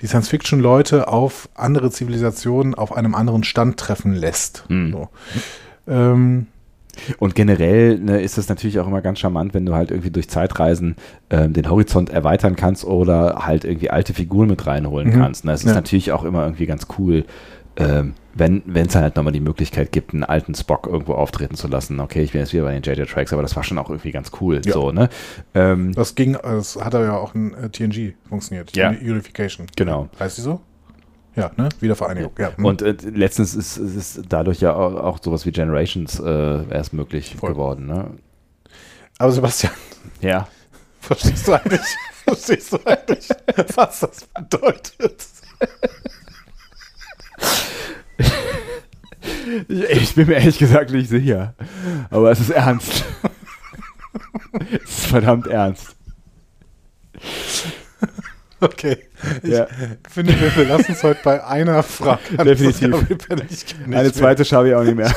die 0.00 0.06
Science-Fiction-Leute 0.06 1.08
auf 1.08 1.48
andere 1.54 1.90
Zivilisationen 1.90 2.74
auf 2.74 2.94
einem 2.94 3.14
anderen 3.14 3.44
Stand 3.44 3.78
treffen 3.78 4.14
lässt. 4.14 4.64
Mhm. 4.68 4.92
So. 4.92 5.08
Ähm, 5.88 6.46
Und 7.18 7.34
generell 7.34 7.98
ne, 7.98 8.20
ist 8.20 8.38
es 8.38 8.48
natürlich 8.48 8.78
auch 8.78 8.86
immer 8.86 9.00
ganz 9.00 9.18
charmant, 9.18 9.52
wenn 9.54 9.66
du 9.66 9.74
halt 9.74 9.90
irgendwie 9.90 10.10
durch 10.10 10.28
Zeitreisen 10.28 10.96
ähm, 11.30 11.52
den 11.52 11.68
Horizont 11.68 12.10
erweitern 12.10 12.56
kannst 12.56 12.84
oder 12.84 13.46
halt 13.46 13.64
irgendwie 13.64 13.90
alte 13.90 14.14
Figuren 14.14 14.48
mit 14.48 14.66
reinholen 14.66 15.08
Mhm. 15.08 15.12
kannst. 15.18 15.44
Ne? 15.44 15.52
Es 15.52 15.62
ist 15.62 15.68
Ja. 15.70 15.74
natürlich 15.74 16.12
auch 16.12 16.24
immer 16.24 16.44
irgendwie 16.44 16.66
ganz 16.66 16.86
cool, 16.98 17.24
ähm, 17.76 18.14
wenn 18.34 18.62
es 18.74 18.94
halt 18.96 19.16
nochmal 19.16 19.32
die 19.32 19.40
Möglichkeit 19.40 19.92
gibt, 19.92 20.12
einen 20.12 20.24
alten 20.24 20.54
Spock 20.54 20.86
irgendwo 20.86 21.14
auftreten 21.14 21.54
zu 21.54 21.68
lassen. 21.68 22.00
Okay, 22.00 22.22
ich 22.22 22.32
bin 22.32 22.40
jetzt 22.40 22.52
wieder 22.52 22.64
bei 22.64 22.78
den 22.78 22.82
JJ 22.82 23.04
Tracks, 23.04 23.32
aber 23.32 23.42
das 23.42 23.54
war 23.56 23.62
schon 23.62 23.78
auch 23.78 23.90
irgendwie 23.90 24.10
ganz 24.12 24.30
cool. 24.40 24.60
Ja. 24.64 24.72
So, 24.72 24.90
ne? 24.92 25.08
Ähm, 25.54 25.92
das 25.92 26.14
ging, 26.14 26.32
das 26.42 26.76
hat 26.76 26.94
ja 26.94 27.16
auch 27.16 27.34
in 27.34 27.54
äh, 27.54 27.68
TNG 27.70 28.14
funktioniert. 28.28 28.76
Ja. 28.76 28.88
Uni- 28.90 29.10
Unification. 29.10 29.66
Genau. 29.76 30.08
Heißt 30.18 30.38
die 30.38 30.42
so? 30.42 30.60
Ja, 31.36 31.50
ne? 31.56 31.68
Wiedervereinigung. 31.80 32.32
Ja. 32.38 32.56
hm. 32.56 32.64
Und 32.64 32.82
äh, 32.82 32.94
letztens 33.12 33.54
ist, 33.54 33.76
ist 33.76 33.96
ist 33.96 34.22
dadurch 34.28 34.60
ja 34.60 34.74
auch, 34.74 34.94
auch 34.94 35.18
sowas 35.22 35.44
wie 35.46 35.50
Generations 35.52 36.20
äh, 36.20 36.68
erst 36.70 36.92
möglich 36.92 37.34
Voll. 37.38 37.50
geworden. 37.50 37.86
Ne? 37.86 38.10
Aber 39.18 39.32
Sebastian, 39.32 39.72
Ja. 40.20 40.46
verstehst 41.00 41.46
du 41.48 41.52
eigentlich, 41.54 41.80
verstehst 42.24 42.72
du 42.72 42.78
eigentlich, 42.84 43.28
was 43.74 44.00
das 44.00 44.26
bedeutet? 44.34 45.24
Ich, 49.68 50.14
bin 50.14 50.26
mir 50.26 50.34
ehrlich 50.34 50.58
gesagt 50.58 50.90
nicht 50.90 51.08
sicher. 51.08 51.54
Aber 52.10 52.30
es 52.30 52.40
ist 52.40 52.50
ernst. 52.50 53.04
es 54.84 54.98
ist 54.98 55.06
verdammt 55.06 55.46
ernst. 55.46 55.96
Okay. 58.60 58.98
Ich 59.42 59.50
Ja. 59.50 59.66
finde, 60.10 60.38
wir, 60.40 60.56
wir 60.56 60.64
lassen 60.66 60.92
es 60.92 61.02
heute 61.02 61.20
bei 61.22 61.44
einer 61.44 61.82
Frage. 61.82 62.36
Definitiv. 62.44 62.94
Eine 63.90 64.12
zweite 64.12 64.44
schaffe 64.44 64.68
ich 64.68 64.74
auch 64.74 64.84
nicht 64.84 64.96
mehr. 64.96 65.14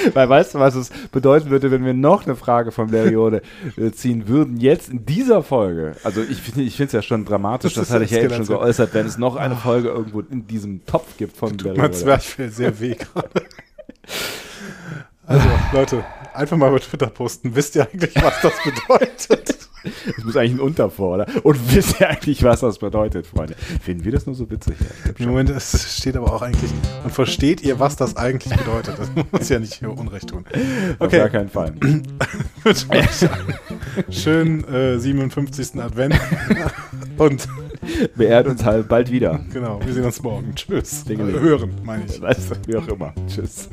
Weil 0.14 0.28
weißt 0.28 0.54
du, 0.54 0.58
was 0.58 0.74
es 0.74 0.90
bedeuten 1.12 1.50
würde, 1.50 1.70
wenn 1.70 1.84
wir 1.84 1.94
noch 1.94 2.24
eine 2.26 2.36
Frage 2.36 2.72
von 2.72 2.90
Periode 2.90 3.42
äh, 3.76 3.90
ziehen 3.90 4.28
würden, 4.28 4.58
jetzt 4.58 4.88
in 4.88 5.06
dieser 5.06 5.42
Folge. 5.42 5.94
Also 6.04 6.22
ich 6.22 6.40
finde 6.40 6.62
ich 6.62 6.76
finde 6.76 6.88
es 6.88 6.92
ja 6.92 7.02
schon 7.02 7.24
dramatisch, 7.24 7.74
Das 7.74 7.88
das, 7.88 7.94
hatte 7.94 8.04
ich 8.04 8.10
ja 8.10 8.22
eben 8.22 8.34
schon 8.34 8.46
geäußert, 8.46 8.94
wenn 8.94 9.06
es 9.06 9.18
noch 9.18 9.36
eine 9.36 9.56
Folge 9.56 9.88
irgendwo 9.88 10.20
in 10.20 10.46
diesem 10.46 10.84
Topf 10.86 11.16
gibt 11.16 11.36
von 11.36 11.50
Tut 11.56 11.66
mein 11.66 11.74
Periode. 11.74 11.96
Zwerchfell 11.96 12.50
sehr 12.50 12.80
weh 12.80 12.94
gerade. 12.94 13.46
Also, 15.26 15.48
Leute, 15.72 16.04
einfach 16.34 16.56
mal 16.56 16.70
bei 16.72 16.78
Twitter 16.80 17.06
posten. 17.06 17.54
Wisst 17.54 17.76
ihr 17.76 17.86
eigentlich, 17.86 18.14
was 18.16 18.40
das 18.42 18.52
bedeutet? 18.64 19.69
Das 20.16 20.24
muss 20.24 20.36
eigentlich 20.36 20.52
ein 20.54 20.60
Unter 20.60 20.90
vor, 20.90 21.14
oder? 21.14 21.26
Und 21.42 21.58
wisst 21.74 22.00
ihr 22.00 22.08
eigentlich, 22.08 22.42
was 22.42 22.60
das 22.60 22.78
bedeutet, 22.78 23.26
Freunde? 23.26 23.54
Finden 23.82 24.04
wir 24.04 24.12
das 24.12 24.26
nur 24.26 24.34
so 24.34 24.50
witzig? 24.50 24.74
Im. 25.18 25.28
Moment 25.28 25.50
es 25.50 25.96
steht 25.98 26.16
aber 26.16 26.32
auch 26.32 26.42
eigentlich. 26.42 26.70
Und 27.04 27.12
versteht 27.12 27.62
ihr, 27.62 27.78
was 27.78 27.96
das 27.96 28.16
eigentlich 28.16 28.54
bedeutet? 28.56 28.96
Das 28.98 29.10
muss 29.30 29.48
ja 29.48 29.58
nicht 29.58 29.74
hier 29.74 29.90
Unrecht 29.90 30.30
tun. 30.30 30.44
Auf 30.98 31.06
Okay. 31.06 31.18
gar 31.18 31.28
keinen 31.28 31.48
Fall. 31.48 31.74
Wünsche 32.62 32.90
euch 32.90 33.22
einen 33.22 34.12
schönen 34.12 34.64
äh, 34.64 34.98
57. 34.98 35.80
Advent. 35.80 36.18
Und 37.18 37.48
Beehrt 38.14 38.46
uns 38.46 38.64
halt 38.64 38.88
bald 38.88 39.10
wieder. 39.10 39.40
genau, 39.52 39.80
wir 39.84 39.92
sehen 39.92 40.04
uns 40.04 40.22
morgen. 40.22 40.54
Tschüss. 40.54 41.04
Dingeling. 41.04 41.40
Hören, 41.40 41.72
meine 41.82 42.04
ich. 42.06 42.20
Weißt 42.20 42.50
du, 42.50 42.54
wie 42.66 42.76
auch 42.76 42.88
immer. 42.88 43.12
Tschüss. 43.26 43.68